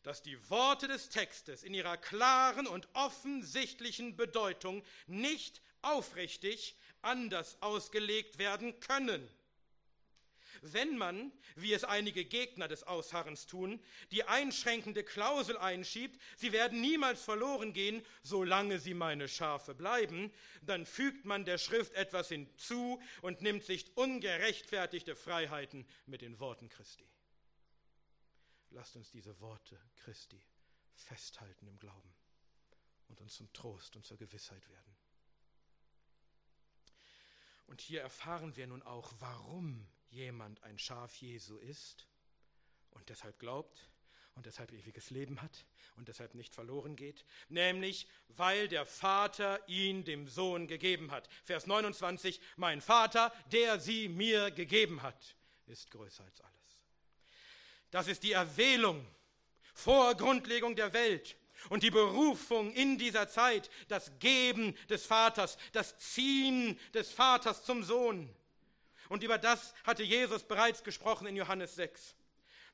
dass 0.02 0.22
die 0.22 0.38
Worte 0.50 0.88
des 0.88 1.08
Textes 1.08 1.62
in 1.62 1.74
ihrer 1.74 1.96
klaren 1.96 2.66
und 2.66 2.88
offensichtlichen 2.94 4.16
Bedeutung 4.16 4.82
nicht 5.06 5.62
aufrichtig 5.82 6.76
anders 7.02 7.56
ausgelegt 7.60 8.38
werden 8.38 8.78
können. 8.80 9.28
Wenn 10.64 10.96
man, 10.96 11.32
wie 11.56 11.72
es 11.72 11.82
einige 11.82 12.24
Gegner 12.24 12.68
des 12.68 12.84
Ausharrens 12.84 13.46
tun, 13.46 13.80
die 14.12 14.22
einschränkende 14.22 15.02
Klausel 15.02 15.58
einschiebt, 15.58 16.20
sie 16.36 16.52
werden 16.52 16.80
niemals 16.80 17.20
verloren 17.20 17.72
gehen, 17.72 18.04
solange 18.22 18.78
sie 18.78 18.94
meine 18.94 19.26
Schafe 19.26 19.74
bleiben, 19.74 20.32
dann 20.62 20.86
fügt 20.86 21.24
man 21.24 21.44
der 21.44 21.58
Schrift 21.58 21.94
etwas 21.94 22.28
hinzu 22.28 23.02
und 23.22 23.42
nimmt 23.42 23.64
sich 23.64 23.96
ungerechtfertigte 23.96 25.16
Freiheiten 25.16 25.84
mit 26.06 26.22
den 26.22 26.38
Worten 26.38 26.68
Christi. 26.68 27.08
Lasst 28.74 28.96
uns 28.96 29.10
diese 29.10 29.38
Worte 29.40 29.78
Christi 29.96 30.42
festhalten 30.94 31.66
im 31.66 31.78
Glauben 31.78 32.14
und 33.08 33.20
uns 33.20 33.34
zum 33.34 33.52
Trost 33.52 33.96
und 33.96 34.06
zur 34.06 34.16
Gewissheit 34.16 34.66
werden. 34.68 34.96
Und 37.66 37.80
hier 37.80 38.00
erfahren 38.00 38.56
wir 38.56 38.66
nun 38.66 38.82
auch, 38.82 39.12
warum 39.18 39.86
jemand 40.10 40.62
ein 40.62 40.78
Schaf 40.78 41.16
Jesu 41.16 41.56
ist 41.58 42.06
und 42.90 43.08
deshalb 43.08 43.38
glaubt 43.38 43.90
und 44.34 44.46
deshalb 44.46 44.72
ewiges 44.72 45.10
Leben 45.10 45.40
hat 45.42 45.66
und 45.96 46.08
deshalb 46.08 46.34
nicht 46.34 46.54
verloren 46.54 46.96
geht, 46.96 47.24
nämlich 47.48 48.06
weil 48.28 48.68
der 48.68 48.86
Vater 48.86 49.66
ihn 49.68 50.04
dem 50.04 50.28
Sohn 50.28 50.66
gegeben 50.66 51.10
hat. 51.10 51.28
Vers 51.44 51.66
29, 51.66 52.40
mein 52.56 52.80
Vater, 52.80 53.32
der 53.52 53.78
sie 53.78 54.08
mir 54.08 54.50
gegeben 54.50 55.02
hat, 55.02 55.36
ist 55.66 55.90
größer 55.90 56.24
als 56.24 56.40
alles. 56.40 56.61
Das 57.92 58.08
ist 58.08 58.22
die 58.22 58.32
Erwählung 58.32 59.06
vor 59.74 60.14
Grundlegung 60.16 60.74
der 60.74 60.92
Welt 60.94 61.36
und 61.68 61.82
die 61.82 61.90
Berufung 61.90 62.72
in 62.72 62.98
dieser 62.98 63.28
Zeit, 63.28 63.70
das 63.88 64.18
Geben 64.18 64.74
des 64.88 65.06
Vaters, 65.06 65.58
das 65.72 65.98
Ziehen 65.98 66.80
des 66.94 67.12
Vaters 67.12 67.64
zum 67.64 67.84
Sohn. 67.84 68.34
Und 69.10 69.22
über 69.22 69.36
das 69.36 69.74
hatte 69.84 70.02
Jesus 70.02 70.42
bereits 70.42 70.82
gesprochen 70.82 71.26
in 71.26 71.36
Johannes 71.36 71.74
6. 71.74 72.16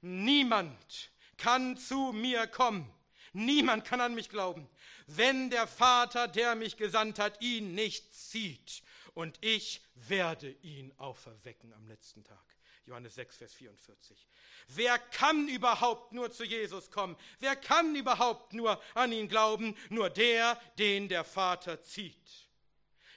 Niemand 0.02 1.10
kann 1.36 1.76
zu 1.76 2.12
mir 2.12 2.46
kommen, 2.46 2.88
niemand 3.32 3.84
kann 3.84 4.00
an 4.00 4.14
mich 4.14 4.28
glauben, 4.28 4.68
wenn 5.08 5.50
der 5.50 5.66
Vater, 5.66 6.28
der 6.28 6.54
mich 6.54 6.76
gesandt 6.76 7.18
hat, 7.18 7.42
ihn 7.42 7.74
nicht 7.74 8.14
zieht. 8.14 8.82
Und 9.14 9.36
ich 9.40 9.82
werde 9.96 10.48
ihn 10.62 10.92
auferwecken 10.96 11.72
am 11.72 11.88
letzten 11.88 12.22
Tag. 12.22 12.57
Johannes 12.88 13.16
6, 13.16 13.36
Vers 13.36 13.54
44. 13.54 14.26
Wer 14.68 14.98
kann 14.98 15.46
überhaupt 15.46 16.12
nur 16.14 16.30
zu 16.30 16.42
Jesus 16.42 16.90
kommen? 16.90 17.16
Wer 17.38 17.54
kann 17.54 17.94
überhaupt 17.94 18.54
nur 18.54 18.82
an 18.94 19.12
ihn 19.12 19.28
glauben? 19.28 19.76
Nur 19.90 20.08
der, 20.08 20.58
den 20.78 21.08
der 21.08 21.24
Vater 21.24 21.82
zieht, 21.82 22.48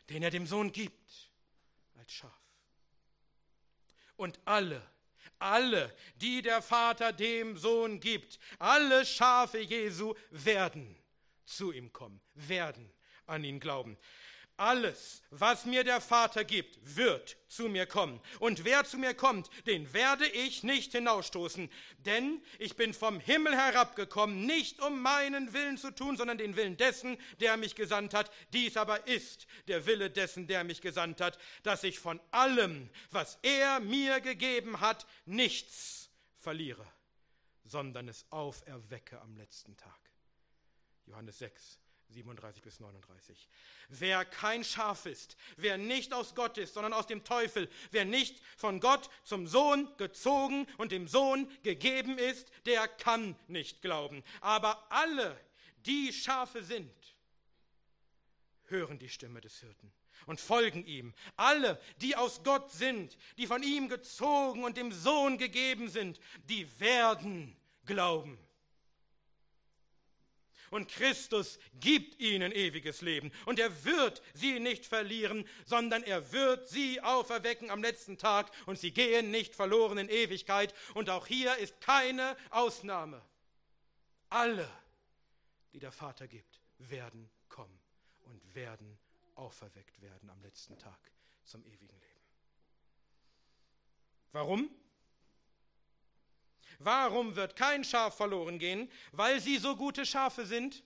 den 0.09 0.23
er 0.23 0.29
dem 0.29 0.45
Sohn 0.45 0.73
gibt 0.73 1.31
als 1.97 2.11
Schaf. 2.11 2.31
Und 4.17 4.39
alle, 4.43 4.85
alle, 5.39 5.95
die 6.15 6.41
der 6.41 6.61
Vater 6.61 7.13
dem 7.13 7.55
Sohn 7.55 8.01
gibt, 8.01 8.39
alle 8.59 9.05
Schafe 9.05 9.59
Jesu 9.59 10.15
werden 10.31 11.01
zu 11.45 11.71
ihm 11.71 11.93
kommen, 11.93 12.19
werden 12.33 12.91
an 13.25 13.45
ihn 13.45 13.61
glauben. 13.61 13.97
Alles, 14.61 15.23
was 15.31 15.65
mir 15.65 15.83
der 15.83 15.99
Vater 15.99 16.43
gibt, 16.43 16.77
wird 16.95 17.35
zu 17.47 17.67
mir 17.67 17.87
kommen. 17.87 18.21
Und 18.39 18.63
wer 18.63 18.83
zu 18.83 18.99
mir 18.99 19.15
kommt, 19.15 19.49
den 19.65 19.91
werde 19.91 20.27
ich 20.27 20.61
nicht 20.61 20.91
hinausstoßen. 20.91 21.67
Denn 22.05 22.43
ich 22.59 22.75
bin 22.75 22.93
vom 22.93 23.19
Himmel 23.19 23.55
herabgekommen, 23.55 24.45
nicht 24.45 24.79
um 24.79 25.01
meinen 25.01 25.51
Willen 25.53 25.79
zu 25.79 25.89
tun, 25.89 26.15
sondern 26.15 26.37
den 26.37 26.55
Willen 26.57 26.77
dessen, 26.77 27.17
der 27.39 27.57
mich 27.57 27.73
gesandt 27.73 28.13
hat. 28.13 28.31
Dies 28.53 28.77
aber 28.77 29.07
ist 29.07 29.47
der 29.67 29.87
Wille 29.87 30.11
dessen, 30.11 30.45
der 30.45 30.63
mich 30.63 30.81
gesandt 30.81 31.21
hat, 31.21 31.39
dass 31.63 31.83
ich 31.83 31.97
von 31.97 32.21
allem, 32.29 32.91
was 33.09 33.39
er 33.41 33.79
mir 33.79 34.21
gegeben 34.21 34.79
hat, 34.79 35.07
nichts 35.25 36.11
verliere, 36.37 36.85
sondern 37.63 38.07
es 38.07 38.27
auferwecke 38.29 39.19
am 39.21 39.35
letzten 39.37 39.75
Tag. 39.75 39.99
Johannes 41.07 41.39
6, 41.39 41.80
37 42.11 42.61
bis 42.61 42.79
39. 42.79 43.47
Wer 43.89 44.25
kein 44.25 44.63
Schaf 44.63 45.05
ist, 45.05 45.37
wer 45.57 45.77
nicht 45.77 46.13
aus 46.13 46.35
Gott 46.35 46.57
ist, 46.57 46.73
sondern 46.73 46.93
aus 46.93 47.07
dem 47.07 47.23
Teufel, 47.23 47.69
wer 47.91 48.05
nicht 48.05 48.41
von 48.57 48.79
Gott 48.79 49.09
zum 49.23 49.47
Sohn 49.47 49.89
gezogen 49.97 50.67
und 50.77 50.91
dem 50.91 51.07
Sohn 51.07 51.49
gegeben 51.63 52.17
ist, 52.17 52.51
der 52.65 52.87
kann 52.87 53.35
nicht 53.47 53.81
glauben. 53.81 54.23
Aber 54.41 54.91
alle, 54.91 55.39
die 55.85 56.13
Schafe 56.13 56.63
sind, 56.63 56.91
hören 58.65 58.99
die 58.99 59.09
Stimme 59.09 59.41
des 59.41 59.59
Hirten 59.59 59.91
und 60.25 60.39
folgen 60.39 60.85
ihm. 60.85 61.13
Alle, 61.35 61.79
die 61.97 62.15
aus 62.15 62.43
Gott 62.43 62.71
sind, 62.71 63.17
die 63.37 63.47
von 63.47 63.63
ihm 63.63 63.89
gezogen 63.89 64.63
und 64.63 64.77
dem 64.77 64.91
Sohn 64.91 65.37
gegeben 65.37 65.89
sind, 65.89 66.19
die 66.45 66.67
werden 66.79 67.55
glauben. 67.85 68.37
Und 70.71 70.89
Christus 70.89 71.59
gibt 71.79 72.19
ihnen 72.19 72.51
ewiges 72.51 73.01
Leben. 73.01 73.31
Und 73.45 73.59
er 73.59 73.83
wird 73.83 74.23
sie 74.33 74.59
nicht 74.59 74.85
verlieren, 74.85 75.47
sondern 75.65 76.01
er 76.01 76.31
wird 76.31 76.67
sie 76.67 77.01
auferwecken 77.01 77.69
am 77.69 77.83
letzten 77.83 78.17
Tag. 78.17 78.49
Und 78.65 78.79
sie 78.79 78.91
gehen 78.91 79.29
nicht 79.29 79.53
verloren 79.53 79.99
in 79.99 80.09
Ewigkeit. 80.09 80.73
Und 80.93 81.09
auch 81.09 81.27
hier 81.27 81.57
ist 81.57 81.79
keine 81.81 82.35
Ausnahme. 82.49 83.21
Alle, 84.29 84.67
die 85.73 85.79
der 85.79 85.91
Vater 85.91 86.27
gibt, 86.27 86.61
werden 86.79 87.29
kommen 87.49 87.79
und 88.23 88.55
werden 88.55 88.97
auferweckt 89.35 90.01
werden 90.01 90.29
am 90.29 90.41
letzten 90.41 90.77
Tag 90.79 91.11
zum 91.43 91.65
ewigen 91.65 91.99
Leben. 91.99 92.21
Warum? 94.31 94.69
Warum 96.79 97.35
wird 97.35 97.55
kein 97.55 97.83
Schaf 97.83 98.17
verloren 98.17 98.59
gehen? 98.59 98.89
Weil 99.11 99.39
sie 99.39 99.57
so 99.57 99.75
gute 99.75 100.05
Schafe 100.05 100.45
sind? 100.45 100.83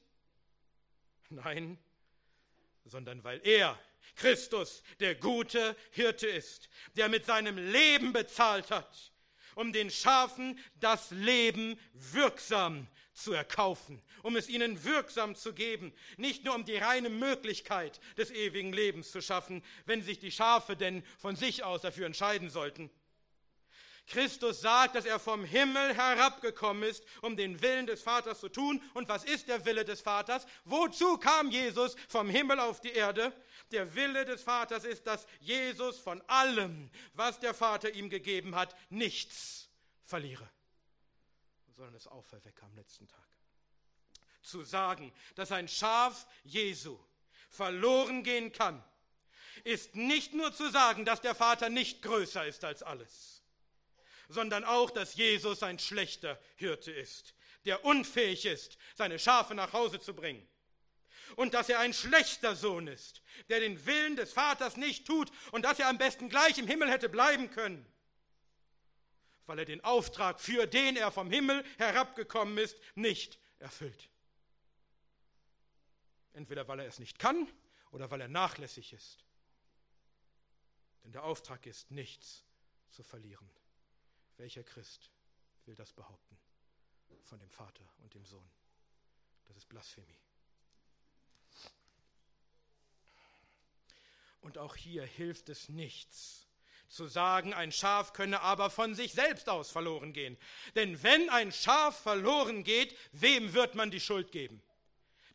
Nein, 1.30 1.78
sondern 2.86 3.24
weil 3.24 3.42
er, 3.44 3.80
Christus, 4.16 4.84
der 5.00 5.16
gute 5.16 5.76
Hirte 5.92 6.28
ist, 6.28 6.70
der 6.96 7.10
mit 7.10 7.26
seinem 7.26 7.58
Leben 7.58 8.14
bezahlt 8.14 8.72
hat, 8.72 9.12
um 9.56 9.74
den 9.74 9.90
Schafen 9.90 10.60
das 10.80 11.12
Leben 11.12 11.80
wirksam 11.94 12.88
zu 13.14 13.32
erkaufen, 13.34 14.02
um 14.24 14.36
es 14.36 14.50
ihnen 14.50 14.84
wirksam 14.84 15.36
zu 15.36 15.54
geben, 15.54 15.94
nicht 16.18 16.44
nur 16.44 16.54
um 16.54 16.66
die 16.66 16.76
reine 16.76 17.10
Möglichkeit 17.10 18.00
des 18.18 18.30
ewigen 18.32 18.74
Lebens 18.74 19.12
zu 19.12 19.22
schaffen, 19.22 19.64
wenn 19.86 20.02
sich 20.02 20.20
die 20.20 20.32
Schafe 20.32 20.76
denn 20.76 21.04
von 21.18 21.36
sich 21.36 21.64
aus 21.64 21.82
dafür 21.82 22.06
entscheiden 22.06 22.50
sollten, 22.50 22.90
Christus 24.08 24.62
sagt, 24.62 24.96
dass 24.96 25.06
er 25.06 25.20
vom 25.20 25.44
Himmel 25.44 25.96
herabgekommen 25.96 26.84
ist, 26.84 27.04
um 27.22 27.36
den 27.36 27.62
Willen 27.62 27.88
des 27.88 28.04
Vaters 28.04 28.40
zu 28.40 28.50
tun. 28.50 28.82
Und 28.94 29.10
was 29.10 29.24
ist 29.24 29.48
der 29.48 29.66
Wille 29.66 29.84
des 29.84 30.02
Vaters? 30.02 30.46
Wozu 30.64 31.18
kam 31.18 31.50
Jesus 31.50 31.96
vom 32.08 32.30
Himmel 32.30 32.60
auf 32.60 32.82
die 32.82 32.92
Erde? 32.92 33.34
Der 33.72 33.96
Wille 33.96 34.26
des 34.26 34.44
Vaters 34.44 34.84
ist, 34.84 35.08
dass 35.08 35.26
Jesus 35.40 35.98
von 36.00 36.22
allem, 36.28 36.92
was 37.14 37.40
der 37.40 37.56
Vater 37.56 37.92
ihm 37.94 38.10
gegeben 38.10 38.56
hat, 38.56 38.76
nichts 38.90 39.70
verliere, 40.04 40.48
sondern 41.76 41.96
es 41.96 42.08
auferwecke 42.08 42.64
am 42.64 42.76
letzten 42.76 43.08
Tag. 43.08 43.20
Zu 44.44 44.64
sagen, 44.64 45.12
dass 45.34 45.52
ein 45.52 45.68
Schaf 45.68 46.28
Jesu 46.44 47.00
verloren 47.50 48.22
gehen 48.22 48.52
kann, 48.52 48.84
ist 49.64 49.96
nicht 49.96 50.36
nur 50.36 50.54
zu 50.54 50.70
sagen, 50.70 51.06
dass 51.06 51.22
der 51.22 51.34
Vater 51.34 51.70
nicht 51.70 52.04
größer 52.04 52.46
ist 52.46 52.64
als 52.64 52.84
alles 52.84 53.35
sondern 54.30 54.64
auch, 54.64 54.92
dass 54.92 55.16
Jesus 55.16 55.64
ein 55.64 55.80
schlechter 55.80 56.40
Hirte 56.56 56.92
ist, 56.92 57.34
der 57.66 57.84
unfähig 57.86 58.46
ist, 58.46 58.78
seine 58.96 59.20
Schafe 59.20 59.56
nach 59.56 59.74
Hause 59.74 60.00
zu 60.00 60.14
bringen. 60.14 60.48
Und 61.36 61.54
dass 61.54 61.70
er 61.70 61.80
ein 61.80 61.94
schlechter 61.94 62.56
Sohn 62.56 62.88
ist, 62.88 63.22
der 63.50 63.60
den 63.60 63.86
Willen 63.86 64.16
des 64.16 64.32
Vaters 64.32 64.78
nicht 64.78 65.06
tut 65.06 65.32
und 65.52 65.64
dass 65.64 65.80
er 65.80 65.90
am 65.90 65.98
besten 65.98 66.30
gleich 66.30 66.58
im 66.58 66.68
Himmel 66.68 66.90
hätte 66.90 67.10
bleiben 67.10 67.50
können, 67.50 67.86
weil 69.46 69.60
er 69.60 69.66
den 69.66 69.84
Auftrag, 69.84 70.40
für 70.40 70.68
den 70.68 70.96
er 70.96 71.12
vom 71.12 71.30
Himmel 71.30 71.64
herabgekommen 71.78 72.58
ist, 72.58 72.78
nicht 72.96 73.40
erfüllt. 73.60 74.10
Entweder 76.34 76.68
weil 76.68 76.80
er 76.80 76.88
es 76.88 77.00
nicht 77.00 77.20
kann 77.20 77.48
oder 77.92 78.12
weil 78.12 78.22
er 78.22 78.28
nachlässig 78.28 78.94
ist. 78.94 79.26
Denn 81.04 81.12
der 81.12 81.24
Auftrag 81.24 81.66
ist, 81.66 81.92
nichts 81.92 82.44
zu 82.90 83.04
verlieren. 83.04 83.50
Welcher 84.38 84.64
Christ 84.64 85.10
will 85.66 85.76
das 85.76 85.94
behaupten 85.94 86.38
von 87.24 87.40
dem 87.40 87.50
Vater 87.50 87.84
und 88.04 88.14
dem 88.14 88.26
Sohn? 88.26 88.50
Das 89.48 89.58
ist 89.58 89.70
Blasphemie. 89.70 90.20
Und 94.42 94.58
auch 94.58 94.76
hier 94.76 95.04
hilft 95.04 95.50
es 95.50 95.70
nichts 95.70 96.46
zu 96.88 97.08
sagen, 97.08 97.54
ein 97.54 97.72
Schaf 97.72 98.14
könne 98.14 98.42
aber 98.42 98.70
von 98.70 98.96
sich 98.96 99.14
selbst 99.14 99.50
aus 99.50 99.72
verloren 99.72 100.14
gehen. 100.14 100.38
Denn 100.76 101.02
wenn 101.04 101.30
ein 101.30 101.52
Schaf 101.52 102.00
verloren 102.00 102.64
geht, 102.64 102.96
wem 103.12 103.54
wird 103.54 103.76
man 103.76 103.92
die 103.92 104.00
Schuld 104.00 104.32
geben? 104.32 104.62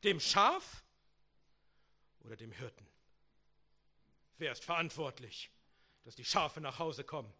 Dem 0.04 0.20
Schaf 0.20 0.82
oder 2.20 2.36
dem 2.36 2.52
Hirten? 2.52 2.86
Wer 4.38 4.52
ist 4.52 4.64
verantwortlich, 4.64 5.50
dass 6.04 6.16
die 6.16 6.24
Schafe 6.24 6.60
nach 6.60 6.78
Hause 6.78 7.04
kommen? 7.04 7.32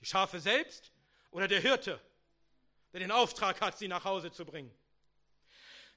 Die 0.00 0.06
Schafe 0.06 0.40
selbst 0.40 0.92
oder 1.30 1.48
der 1.48 1.60
Hirte, 1.60 2.00
der 2.92 3.00
den 3.00 3.10
Auftrag 3.10 3.60
hat, 3.60 3.78
sie 3.78 3.88
nach 3.88 4.04
Hause 4.04 4.30
zu 4.30 4.44
bringen. 4.44 4.74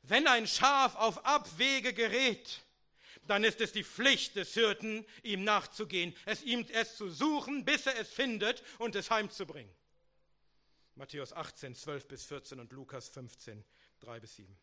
Wenn 0.03 0.27
ein 0.27 0.47
Schaf 0.47 0.95
auf 0.95 1.25
Abwege 1.25 1.93
gerät, 1.93 2.61
dann 3.27 3.43
ist 3.43 3.61
es 3.61 3.71
die 3.71 3.83
Pflicht 3.83 4.35
des 4.35 4.53
Hirten, 4.53 5.05
ihm 5.23 5.43
nachzugehen, 5.43 6.15
es 6.25 6.41
ihm 6.41 6.65
es 6.71 6.95
zu 6.97 7.09
suchen, 7.09 7.65
bis 7.65 7.85
er 7.85 7.99
es 7.99 8.09
findet 8.09 8.63
und 8.79 8.95
es 8.95 9.11
heimzubringen. 9.11 9.73
Matthäus 10.95 11.33
18, 11.33 11.75
12 11.75 12.07
bis 12.07 12.25
14 12.25 12.59
und 12.59 12.71
Lukas 12.73 13.09
15, 13.09 13.63
3 14.01 14.19
bis 14.19 14.35
7. 14.35 14.57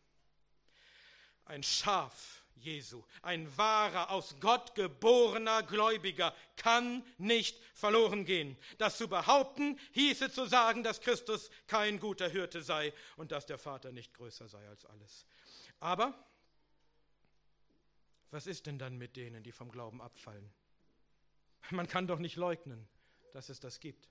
Ein 1.45 1.63
Schaf 1.63 2.38
Jesu, 2.59 3.03
ein 3.21 3.55
wahrer, 3.57 4.11
aus 4.11 4.35
Gott 4.39 4.75
geborener 4.75 5.63
Gläubiger, 5.63 6.35
kann 6.55 7.03
nicht 7.17 7.59
verloren 7.73 8.25
gehen. 8.25 8.57
Das 8.77 8.97
zu 8.97 9.07
behaupten, 9.07 9.79
hieße 9.91 10.31
zu 10.31 10.45
sagen, 10.45 10.83
dass 10.83 11.01
Christus 11.01 11.49
kein 11.67 11.99
guter 11.99 12.29
Hirte 12.29 12.61
sei 12.61 12.93
und 13.17 13.31
dass 13.31 13.45
der 13.45 13.57
Vater 13.57 13.91
nicht 13.91 14.13
größer 14.13 14.47
sei 14.47 14.67
als 14.67 14.85
alles. 14.85 15.25
Aber 15.79 16.13
was 18.31 18.45
ist 18.45 18.67
denn 18.67 18.77
dann 18.77 18.97
mit 18.97 19.15
denen, 19.15 19.43
die 19.43 19.51
vom 19.51 19.71
Glauben 19.71 20.01
abfallen? 20.01 20.49
Man 21.71 21.87
kann 21.87 22.07
doch 22.07 22.19
nicht 22.19 22.35
leugnen, 22.35 22.87
dass 23.33 23.49
es 23.49 23.59
das 23.59 23.79
gibt. 23.79 24.09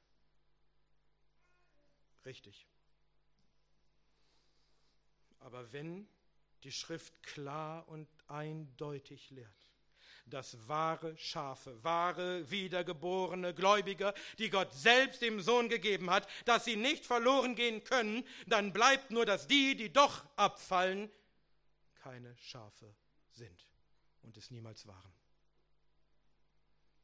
Richtig. 2.24 2.66
Aber 5.40 5.72
wenn 5.72 6.08
die 6.64 6.72
Schrift 6.72 7.22
klar 7.22 7.88
und 7.88 8.08
eindeutig 8.28 9.30
lehrt, 9.30 9.70
dass 10.26 10.68
wahre 10.68 11.16
Schafe, 11.16 11.82
wahre 11.82 12.50
wiedergeborene 12.50 13.54
Gläubiger, 13.54 14.14
die 14.38 14.50
Gott 14.50 14.72
selbst 14.72 15.22
dem 15.22 15.40
Sohn 15.40 15.68
gegeben 15.68 16.10
hat, 16.10 16.28
dass 16.44 16.64
sie 16.64 16.76
nicht 16.76 17.06
verloren 17.06 17.54
gehen 17.54 17.82
können, 17.84 18.24
dann 18.46 18.72
bleibt 18.72 19.10
nur, 19.10 19.26
dass 19.26 19.46
die, 19.46 19.76
die 19.76 19.92
doch 19.92 20.24
abfallen, 20.36 21.10
keine 21.96 22.36
Schafe 22.38 22.94
sind 23.30 23.66
und 24.22 24.36
es 24.36 24.50
niemals 24.50 24.86
waren. 24.86 25.12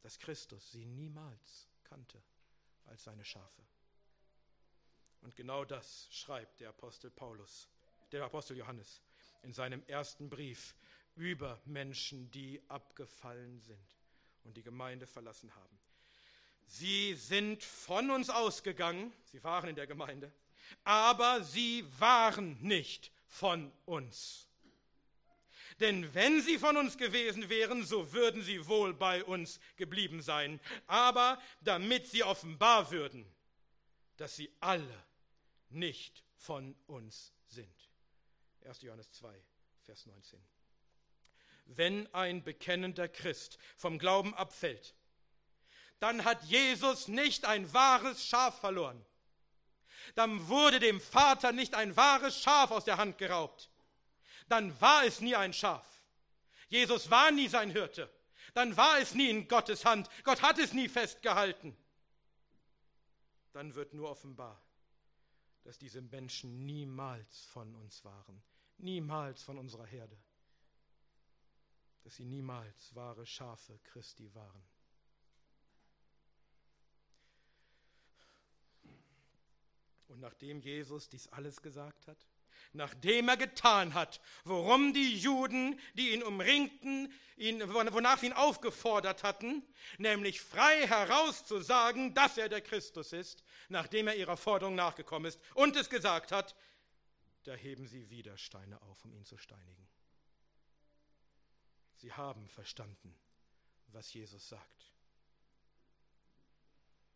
Dass 0.02 0.18
Christus 0.18 0.72
sie 0.72 0.84
niemals 0.84 1.68
kannte 1.84 2.22
als 2.86 3.04
seine 3.04 3.24
Schafe. 3.24 3.62
Und 5.22 5.34
genau 5.34 5.64
das 5.64 6.08
schreibt 6.10 6.60
der 6.60 6.68
Apostel 6.68 7.10
Paulus, 7.10 7.68
der 8.12 8.24
Apostel 8.24 8.58
Johannes 8.58 9.00
in 9.42 9.54
seinem 9.54 9.82
ersten 9.86 10.28
Brief 10.28 10.74
über 11.16 11.60
Menschen, 11.64 12.30
die 12.30 12.60
abgefallen 12.68 13.60
sind 13.60 13.96
und 14.44 14.56
die 14.56 14.62
Gemeinde 14.62 15.06
verlassen 15.06 15.54
haben. 15.54 15.78
Sie 16.66 17.14
sind 17.14 17.62
von 17.62 18.10
uns 18.10 18.30
ausgegangen, 18.30 19.12
sie 19.30 19.42
waren 19.44 19.68
in 19.68 19.76
der 19.76 19.86
Gemeinde, 19.86 20.32
aber 20.82 21.42
sie 21.42 21.84
waren 21.98 22.58
nicht 22.60 23.12
von 23.26 23.70
uns. 23.84 24.48
Denn 25.80 26.14
wenn 26.14 26.40
sie 26.40 26.58
von 26.58 26.76
uns 26.76 26.96
gewesen 26.96 27.48
wären, 27.48 27.84
so 27.84 28.12
würden 28.12 28.42
sie 28.42 28.66
wohl 28.66 28.94
bei 28.94 29.24
uns 29.24 29.58
geblieben 29.76 30.22
sein. 30.22 30.60
Aber 30.86 31.40
damit 31.62 32.06
sie 32.06 32.22
offenbar 32.22 32.90
würden, 32.92 33.26
dass 34.16 34.36
sie 34.36 34.50
alle 34.60 35.04
nicht 35.70 36.22
von 36.36 36.76
uns 36.86 37.32
sind. 37.48 37.90
1. 38.64 38.82
Johannes 38.82 39.10
2, 39.10 39.34
Vers 39.82 40.06
19. 40.06 40.53
Wenn 41.66 42.12
ein 42.14 42.42
bekennender 42.42 43.08
Christ 43.08 43.58
vom 43.76 43.98
Glauben 43.98 44.34
abfällt, 44.34 44.94
dann 45.98 46.24
hat 46.24 46.42
Jesus 46.44 47.08
nicht 47.08 47.44
ein 47.46 47.72
wahres 47.72 48.24
Schaf 48.26 48.60
verloren. 48.60 49.04
Dann 50.14 50.48
wurde 50.48 50.80
dem 50.80 51.00
Vater 51.00 51.52
nicht 51.52 51.74
ein 51.74 51.96
wahres 51.96 52.40
Schaf 52.40 52.70
aus 52.70 52.84
der 52.84 52.98
Hand 52.98 53.16
geraubt. 53.16 53.70
Dann 54.48 54.78
war 54.80 55.04
es 55.04 55.20
nie 55.20 55.34
ein 55.34 55.54
Schaf. 55.54 55.86
Jesus 56.68 57.10
war 57.10 57.30
nie 57.30 57.48
sein 57.48 57.70
Hirte. 57.70 58.10
Dann 58.52 58.76
war 58.76 58.98
es 58.98 59.14
nie 59.14 59.30
in 59.30 59.48
Gottes 59.48 59.84
Hand. 59.84 60.08
Gott 60.22 60.42
hat 60.42 60.58
es 60.58 60.74
nie 60.74 60.88
festgehalten. 60.88 61.74
Dann 63.52 63.74
wird 63.74 63.94
nur 63.94 64.10
offenbar, 64.10 64.60
dass 65.62 65.78
diese 65.78 66.02
Menschen 66.02 66.66
niemals 66.66 67.46
von 67.46 67.74
uns 67.76 68.04
waren 68.04 68.42
niemals 68.78 69.42
von 69.42 69.58
unserer 69.58 69.86
Herde, 69.86 70.16
dass 72.04 72.16
sie 72.16 72.24
niemals 72.24 72.94
wahre 72.94 73.26
Schafe 73.26 73.78
Christi 73.82 74.32
waren. 74.34 74.62
Und 80.08 80.20
nachdem 80.20 80.60
Jesus 80.60 81.08
dies 81.08 81.26
alles 81.28 81.60
gesagt 81.60 82.06
hat, 82.06 82.18
nachdem 82.72 83.28
er 83.28 83.36
getan 83.36 83.94
hat, 83.94 84.20
worum 84.44 84.92
die 84.92 85.16
Juden, 85.16 85.80
die 85.94 86.12
ihn 86.12 86.22
umringten, 86.22 87.12
ihn, 87.36 87.60
wonach 87.72 88.22
ihn 88.22 88.32
aufgefordert 88.32 89.22
hatten, 89.22 89.66
nämlich 89.98 90.40
frei 90.40 90.86
herauszusagen, 90.86 92.14
dass 92.14 92.38
er 92.38 92.48
der 92.48 92.60
Christus 92.60 93.12
ist, 93.12 93.42
nachdem 93.68 94.08
er 94.08 94.16
ihrer 94.16 94.36
Forderung 94.36 94.74
nachgekommen 94.74 95.26
ist 95.26 95.40
und 95.54 95.74
es 95.74 95.90
gesagt 95.90 96.32
hat, 96.32 96.54
da 97.44 97.54
heben 97.54 97.86
sie 97.86 98.10
wieder 98.10 98.38
Steine 98.38 98.80
auf, 98.82 99.04
um 99.04 99.12
ihn 99.14 99.24
zu 99.24 99.36
steinigen. 99.36 99.88
Sie 102.04 102.12
haben 102.12 102.46
verstanden, 102.50 103.16
was 103.86 104.12
Jesus 104.12 104.46
sagt. 104.50 104.92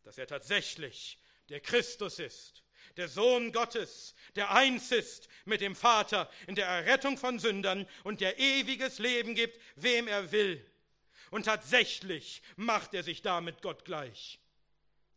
Dass 0.02 0.16
er 0.16 0.26
tatsächlich 0.26 1.18
der 1.50 1.60
Christus 1.60 2.18
ist, 2.18 2.62
der 2.96 3.06
Sohn 3.06 3.52
Gottes, 3.52 4.14
der 4.34 4.50
eins 4.50 4.90
ist 4.90 5.28
mit 5.44 5.60
dem 5.60 5.76
Vater 5.76 6.30
in 6.46 6.54
der 6.54 6.66
Errettung 6.66 7.18
von 7.18 7.38
Sündern 7.38 7.86
und 8.02 8.22
der 8.22 8.38
ewiges 8.38 8.98
Leben 8.98 9.34
gibt, 9.34 9.60
wem 9.76 10.08
er 10.08 10.32
will. 10.32 10.64
Und 11.30 11.42
tatsächlich 11.42 12.40
macht 12.56 12.94
er 12.94 13.02
sich 13.02 13.20
damit 13.20 13.60
Gott 13.60 13.84
gleich, 13.84 14.40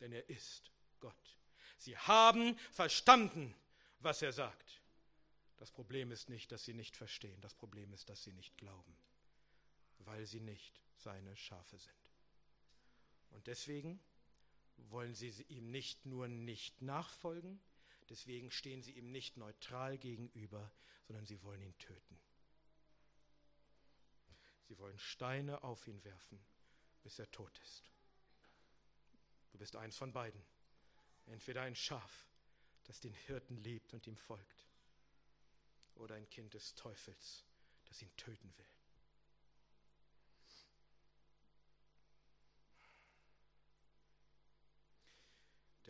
denn 0.02 0.12
er 0.12 0.30
ist 0.30 0.70
Gott. 1.00 1.38
Sie 1.78 1.98
haben 1.98 2.60
verstanden, 2.74 3.56
was 4.00 4.22
er 4.22 4.34
sagt. 4.34 4.82
Das 5.56 5.72
Problem 5.72 6.12
ist 6.12 6.28
nicht, 6.28 6.52
dass 6.52 6.66
sie 6.66 6.74
nicht 6.74 6.98
verstehen, 6.98 7.40
das 7.40 7.56
Problem 7.56 7.94
ist, 7.94 8.10
dass 8.10 8.22
sie 8.22 8.34
nicht 8.34 8.58
glauben, 8.58 8.98
weil 10.06 10.26
sie 10.26 10.40
nicht 10.40 10.82
seine 10.96 11.36
Schafe 11.36 11.78
sind. 11.78 12.12
Und 13.32 13.48
deswegen 13.48 14.00
wollen 14.78 15.16
sie 15.16 15.30
ihm 15.50 15.72
nicht 15.72 16.06
nur 16.06 16.28
nicht 16.28 16.82
nachfolgen, 16.82 17.60
deswegen 18.10 18.52
stehen 18.52 18.82
sie 18.82 18.92
ihm 18.92 19.12
nicht 19.12 19.38
neutral 19.38 19.98
gegenüber, 19.98 20.72
sondern 21.08 21.26
sie 21.26 21.42
wollen 21.44 21.62
ihn 21.62 21.78
töten. 21.78 22.20
Sie 24.68 24.78
wollen 24.78 25.00
Steine 25.00 25.64
auf 25.64 25.88
ihn 25.88 26.04
werfen, 26.04 26.40
bis 27.04 27.20
er 27.20 27.30
tot 27.32 27.58
ist. 27.60 27.84
Du 29.52 29.58
bist 29.58 29.76
eins 29.76 29.98
von 29.98 30.14
beiden. 30.14 30.42
Entweder 31.26 31.62
ein 31.62 31.76
Schaf, 31.76 32.28
das 32.86 33.00
den 33.00 33.14
Hirten 33.14 33.58
liebt 33.58 33.94
und 33.94 34.08
ihm 34.08 34.16
folgt, 34.16 34.68
oder 35.96 36.16
ein 36.16 36.30
Kind 36.30 36.54
des 36.54 36.74
Teufels, 36.76 37.46
das 37.86 38.02
ihn 38.02 38.16
töten 38.18 38.52
will. 38.58 38.81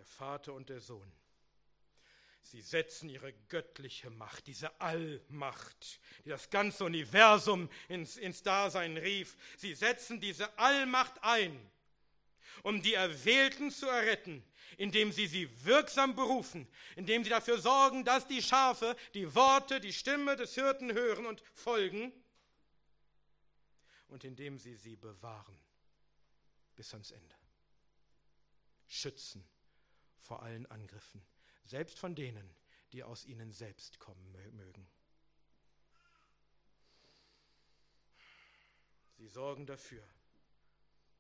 Der 0.02 0.08
Vater 0.08 0.54
und 0.54 0.68
der 0.70 0.82
Sohn. 0.82 1.12
Sie 2.42 2.62
setzen 2.62 3.08
ihre 3.08 3.34
göttliche 3.50 4.10
Macht, 4.10 4.48
diese 4.48 4.82
Allmacht, 4.82 6.00
die 6.26 6.30
das 6.30 6.50
ganze 6.50 6.86
Universum 6.86 7.70
ins, 7.88 8.18
ins 8.18 8.42
Dasein 8.42 8.98
rief. 8.98 9.38
Sie 9.58 9.76
setzen 9.76 10.20
diese 10.20 10.58
Allmacht 10.58 11.24
ein, 11.24 11.56
um 12.64 12.82
die 12.82 12.96
Erwählten 12.96 13.70
zu 13.70 13.86
erretten, 13.86 14.44
indem 14.78 15.12
sie 15.12 15.28
sie 15.28 15.48
wirksam 15.66 16.16
berufen, 16.16 16.68
indem 16.96 17.24
sie 17.24 17.30
dafür 17.30 17.60
sorgen, 17.60 18.04
dass 18.04 18.26
die 18.26 18.42
Schafe 18.42 18.96
die 19.14 19.36
Worte, 19.36 19.80
die 19.80 19.94
Stimme 19.94 20.36
des 20.36 20.56
Hirten 20.56 20.92
hören 20.94 21.28
und 21.28 21.44
folgen 21.54 22.12
und 24.08 24.24
indem 24.24 24.58
sie 24.58 24.74
sie 24.74 24.96
bewahren 24.96 25.60
bis 26.76 26.92
ans 26.92 27.12
Ende. 27.12 27.36
Schützen 28.88 29.51
vor 30.22 30.44
allen 30.44 30.66
Angriffen, 30.68 31.22
selbst 31.66 32.00
von 32.00 32.16
denen, 32.16 32.56
die 32.94 33.04
aus 33.04 33.26
ihnen 33.26 33.52
selbst 33.52 34.00
kommen 34.00 34.32
mögen. 34.32 34.88
Sie 39.18 39.28
sorgen 39.28 39.66
dafür, 39.66 40.04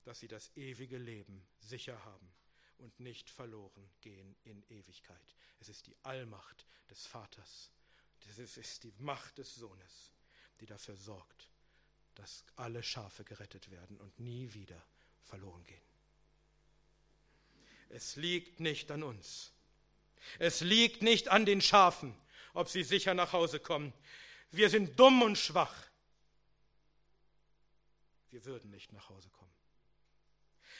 dass 0.03 0.19
sie 0.19 0.27
das 0.27 0.55
ewige 0.55 0.97
Leben 0.97 1.45
sicher 1.59 2.03
haben 2.05 2.33
und 2.77 2.99
nicht 2.99 3.29
verloren 3.29 3.89
gehen 4.01 4.35
in 4.43 4.63
Ewigkeit. 4.69 5.35
Es 5.59 5.69
ist 5.69 5.85
die 5.87 5.95
Allmacht 6.03 6.65
des 6.89 7.05
Vaters, 7.05 7.71
es 8.27 8.57
ist 8.57 8.83
die 8.83 8.93
Macht 8.97 9.37
des 9.37 9.53
Sohnes, 9.55 10.11
die 10.59 10.65
dafür 10.65 10.95
sorgt, 10.95 11.51
dass 12.15 12.43
alle 12.55 12.83
Schafe 12.83 13.23
gerettet 13.23 13.69
werden 13.71 13.99
und 13.99 14.19
nie 14.19 14.53
wieder 14.53 14.83
verloren 15.21 15.63
gehen. 15.63 15.90
Es 17.93 18.15
liegt 18.15 18.59
nicht 18.59 18.89
an 18.89 19.03
uns. 19.03 19.51
Es 20.39 20.61
liegt 20.61 21.01
nicht 21.01 21.27
an 21.27 21.45
den 21.45 21.61
Schafen, 21.61 22.15
ob 22.53 22.69
sie 22.69 22.83
sicher 22.83 23.13
nach 23.13 23.33
Hause 23.33 23.59
kommen. 23.59 23.93
Wir 24.51 24.69
sind 24.69 24.99
dumm 24.99 25.21
und 25.21 25.37
schwach. 25.37 25.75
Wir 28.29 28.45
würden 28.45 28.71
nicht 28.71 28.93
nach 28.93 29.09
Hause 29.09 29.29
kommen. 29.29 29.51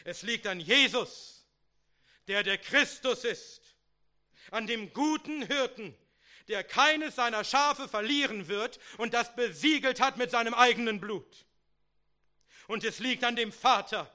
Es 0.03 0.21
liegt 0.21 0.47
an 0.47 0.59
Jesus, 0.59 1.45
der 2.27 2.43
der 2.43 2.57
Christus 2.57 3.23
ist, 3.25 3.61
an 4.49 4.67
dem 4.67 4.93
guten 4.93 5.45
Hirten, 5.45 5.95
der 6.47 6.63
keines 6.63 7.15
seiner 7.15 7.43
Schafe 7.43 7.87
verlieren 7.87 8.47
wird 8.47 8.79
und 8.97 9.13
das 9.13 9.35
besiegelt 9.35 9.99
hat 9.99 10.17
mit 10.17 10.31
seinem 10.31 10.53
eigenen 10.53 10.99
Blut. 10.99 11.45
Und 12.67 12.83
es 12.83 12.99
liegt 12.99 13.23
an 13.23 13.35
dem 13.35 13.51
Vater, 13.51 14.09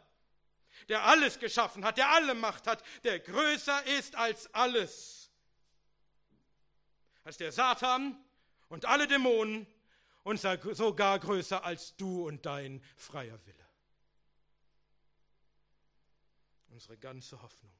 der 0.88 1.04
alles 1.04 1.38
geschaffen 1.38 1.84
hat, 1.84 1.98
der 1.98 2.10
alle 2.10 2.34
Macht 2.34 2.66
hat, 2.66 2.82
der 3.04 3.18
größer 3.20 3.86
ist 3.98 4.14
als 4.16 4.52
alles. 4.54 5.30
Als 7.24 7.36
der 7.36 7.52
Satan 7.52 8.16
und 8.68 8.84
alle 8.84 9.06
Dämonen 9.06 9.66
und 10.22 10.40
sogar 10.40 11.18
größer 11.18 11.64
als 11.64 11.96
du 11.96 12.26
und 12.26 12.46
dein 12.46 12.82
freier 12.96 13.38
Wille. 13.46 13.66
Unsere 16.68 16.98
ganze 16.98 17.40
Hoffnung 17.40 17.75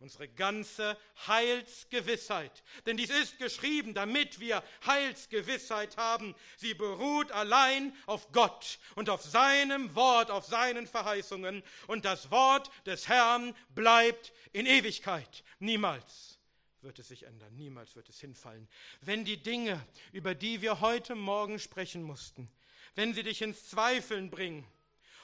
unsere 0.00 0.28
ganze 0.28 0.96
Heilsgewissheit. 1.26 2.64
Denn 2.86 2.96
dies 2.96 3.10
ist 3.10 3.38
geschrieben, 3.38 3.94
damit 3.94 4.40
wir 4.40 4.64
Heilsgewissheit 4.86 5.96
haben. 5.98 6.34
Sie 6.56 6.74
beruht 6.74 7.30
allein 7.32 7.94
auf 8.06 8.32
Gott 8.32 8.78
und 8.96 9.10
auf 9.10 9.22
seinem 9.22 9.94
Wort, 9.94 10.30
auf 10.30 10.46
seinen 10.46 10.86
Verheißungen. 10.86 11.62
Und 11.86 12.06
das 12.06 12.30
Wort 12.30 12.70
des 12.86 13.08
Herrn 13.08 13.54
bleibt 13.74 14.32
in 14.52 14.66
Ewigkeit. 14.66 15.44
Niemals 15.58 16.38
wird 16.80 16.98
es 16.98 17.08
sich 17.08 17.24
ändern, 17.24 17.54
niemals 17.56 17.94
wird 17.94 18.08
es 18.08 18.18
hinfallen. 18.20 18.66
Wenn 19.02 19.26
die 19.26 19.42
Dinge, 19.42 19.86
über 20.12 20.34
die 20.34 20.62
wir 20.62 20.80
heute 20.80 21.14
Morgen 21.14 21.58
sprechen 21.58 22.02
mussten, 22.02 22.50
wenn 22.94 23.12
sie 23.12 23.22
dich 23.22 23.42
ins 23.42 23.68
Zweifeln 23.68 24.30
bringen, 24.30 24.66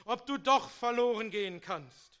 ob 0.05 0.27
du 0.27 0.37
doch 0.37 0.69
verloren 0.69 1.31
gehen 1.31 1.61
kannst, 1.61 2.16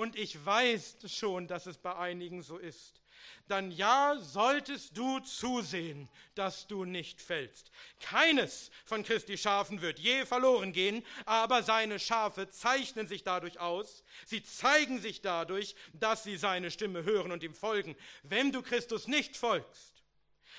und 0.00 0.16
ich 0.16 0.46
weiß 0.46 0.96
schon, 1.08 1.46
dass 1.46 1.66
es 1.66 1.76
bei 1.76 1.94
einigen 1.94 2.42
so 2.42 2.56
ist, 2.56 3.02
dann 3.48 3.70
ja 3.70 4.16
solltest 4.18 4.96
du 4.96 5.20
zusehen, 5.20 6.08
dass 6.34 6.66
du 6.66 6.86
nicht 6.86 7.20
fällst. 7.20 7.70
Keines 8.00 8.70
von 8.86 9.02
Christi 9.02 9.36
Schafen 9.36 9.82
wird 9.82 9.98
je 9.98 10.24
verloren 10.24 10.72
gehen, 10.72 11.04
aber 11.26 11.62
seine 11.62 11.98
Schafe 11.98 12.48
zeichnen 12.48 13.08
sich 13.08 13.24
dadurch 13.24 13.60
aus, 13.60 14.02
sie 14.24 14.42
zeigen 14.42 15.00
sich 15.00 15.20
dadurch, 15.20 15.74
dass 15.92 16.22
sie 16.22 16.38
seine 16.38 16.70
Stimme 16.70 17.04
hören 17.04 17.30
und 17.30 17.42
ihm 17.42 17.54
folgen. 17.54 17.94
Wenn 18.22 18.52
du 18.52 18.62
Christus 18.62 19.06
nicht 19.06 19.36
folgst, 19.36 19.99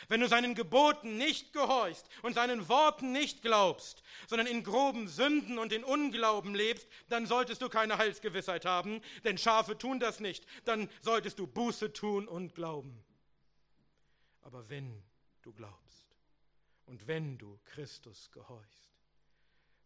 wenn 0.08 0.22
du 0.22 0.28
seinen 0.28 0.56
Geboten 0.56 1.18
nicht 1.18 1.54
gehorchst 1.54 2.08
und 2.22 2.34
seinen 2.34 2.68
Worten 2.70 3.12
nicht 3.12 3.41
glaubst, 3.41 4.04
sondern 4.28 4.47
in 4.47 4.64
groben 4.64 5.08
Sünden 5.08 5.58
und 5.58 5.74
in 5.74 5.84
Unglauben 5.84 6.56
lebst, 6.56 6.88
dann 7.10 7.26
solltest 7.26 7.62
du 7.62 7.70
keine 7.70 7.97
Heilsgewissheit 7.97 8.66
haben, 8.66 9.02
denn 9.24 9.38
Schafe 9.38 9.78
tun 9.78 9.99
das 9.99 10.20
nicht. 10.20 10.45
Dann 10.66 10.89
solltest 11.02 11.39
du 11.39 11.47
Buße 11.47 11.93
tun 11.93 12.28
und 12.28 12.56
glauben. 12.56 13.04
Aber 14.41 14.70
wenn 14.70 15.04
du 15.41 15.54
glaubst 15.54 16.16
und 16.86 17.08
wenn 17.08 17.38
du 17.38 17.60
Christus 17.66 18.32
gehorchst, 18.32 18.91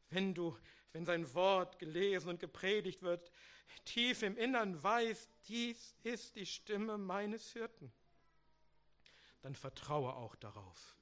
wenn 0.10 0.34
du, 0.34 0.58
wenn 0.94 1.06
sein 1.06 1.34
Wort 1.34 1.80
gelesen 1.80 2.30
und 2.30 2.40
gepredigt 2.40 3.02
wird, 3.02 3.32
tief 3.84 4.22
im 4.22 4.38
Innern 4.38 4.82
weißt, 4.82 5.30
dies 5.48 5.96
ist 6.04 6.36
die 6.36 6.46
Stimme 6.46 6.98
meines 6.98 7.52
Hirten 7.54 7.92
dann 9.46 9.56
vertraue 9.56 10.16
auch 10.16 10.36
darauf, 10.36 10.98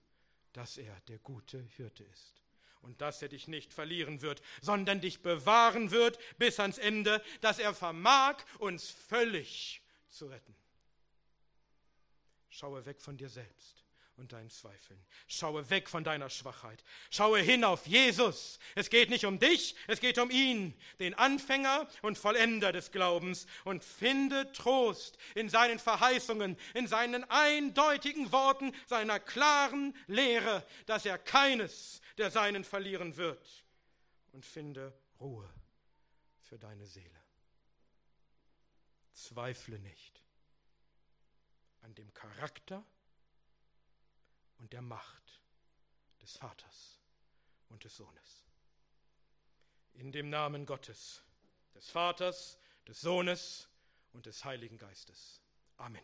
dass 0.51 0.77
er 0.77 0.99
der 1.07 1.17
gute 1.19 1.61
Hirte 1.77 2.03
ist 2.03 2.43
und 2.81 2.99
dass 2.99 3.21
er 3.21 3.29
dich 3.29 3.47
nicht 3.47 3.73
verlieren 3.73 4.21
wird, 4.21 4.41
sondern 4.61 4.99
dich 4.99 5.21
bewahren 5.21 5.91
wird 5.91 6.19
bis 6.37 6.59
ans 6.59 6.77
Ende, 6.77 7.23
dass 7.39 7.57
er 7.57 7.73
vermag, 7.73 8.43
uns 8.59 8.91
völlig 8.91 9.81
zu 10.09 10.27
retten. 10.27 10.53
Schaue 12.49 12.85
weg 12.85 12.99
von 12.99 13.15
dir 13.15 13.29
selbst 13.29 13.82
und 14.17 14.31
deinen 14.31 14.49
Zweifeln. 14.49 15.03
Schaue 15.27 15.69
weg 15.69 15.89
von 15.89 16.03
deiner 16.03 16.29
Schwachheit. 16.29 16.83
Schaue 17.09 17.39
hin 17.39 17.63
auf 17.63 17.87
Jesus. 17.87 18.59
Es 18.75 18.89
geht 18.89 19.09
nicht 19.09 19.25
um 19.25 19.39
dich, 19.39 19.75
es 19.87 19.99
geht 19.99 20.17
um 20.19 20.29
ihn, 20.29 20.77
den 20.99 21.13
Anfänger 21.13 21.87
und 22.01 22.17
Vollender 22.17 22.71
des 22.71 22.91
Glaubens. 22.91 23.47
Und 23.63 23.83
finde 23.83 24.51
Trost 24.51 25.17
in 25.35 25.49
seinen 25.49 25.79
Verheißungen, 25.79 26.57
in 26.73 26.87
seinen 26.87 27.23
eindeutigen 27.29 28.31
Worten, 28.31 28.73
seiner 28.85 29.19
klaren 29.19 29.95
Lehre, 30.07 30.65
dass 30.85 31.05
er 31.05 31.17
keines 31.17 32.01
der 32.17 32.29
Seinen 32.31 32.63
verlieren 32.63 33.17
wird. 33.17 33.65
Und 34.31 34.45
finde 34.45 34.93
Ruhe 35.19 35.49
für 36.41 36.59
deine 36.59 36.85
Seele. 36.85 37.09
Zweifle 39.13 39.79
nicht 39.79 40.23
an 41.81 41.93
dem 41.95 42.13
Charakter, 42.13 42.83
und 44.63 44.71
der 44.71 44.81
Macht 44.81 45.41
des 46.21 46.37
Vaters 46.37 46.97
und 47.67 47.83
des 47.83 47.97
Sohnes. 47.97 48.45
In 49.95 50.13
dem 50.13 50.29
Namen 50.29 50.65
Gottes, 50.65 51.21
des 51.75 51.89
Vaters, 51.89 52.57
des 52.87 53.01
Sohnes 53.01 53.67
und 54.13 54.25
des 54.25 54.45
Heiligen 54.45 54.77
Geistes. 54.77 55.41
Amen. 55.75 56.01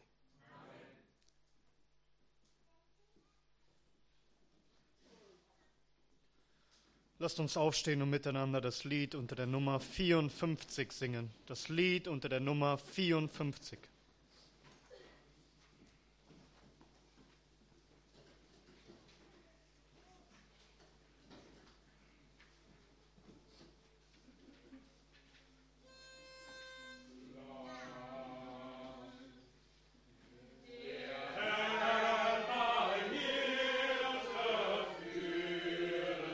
Lasst 7.17 7.39
uns 7.39 7.55
aufstehen 7.55 8.01
und 8.01 8.09
miteinander 8.09 8.59
das 8.59 8.83
Lied 8.83 9.15
unter 9.15 9.37
der 9.37 9.47
Nummer 9.47 9.79
54 9.79 10.91
singen. 10.91 11.31
Das 11.45 11.69
Lied 11.69 12.09
unter 12.09 12.27
der 12.27 12.41
Nummer 12.41 12.77
54. 12.77 13.79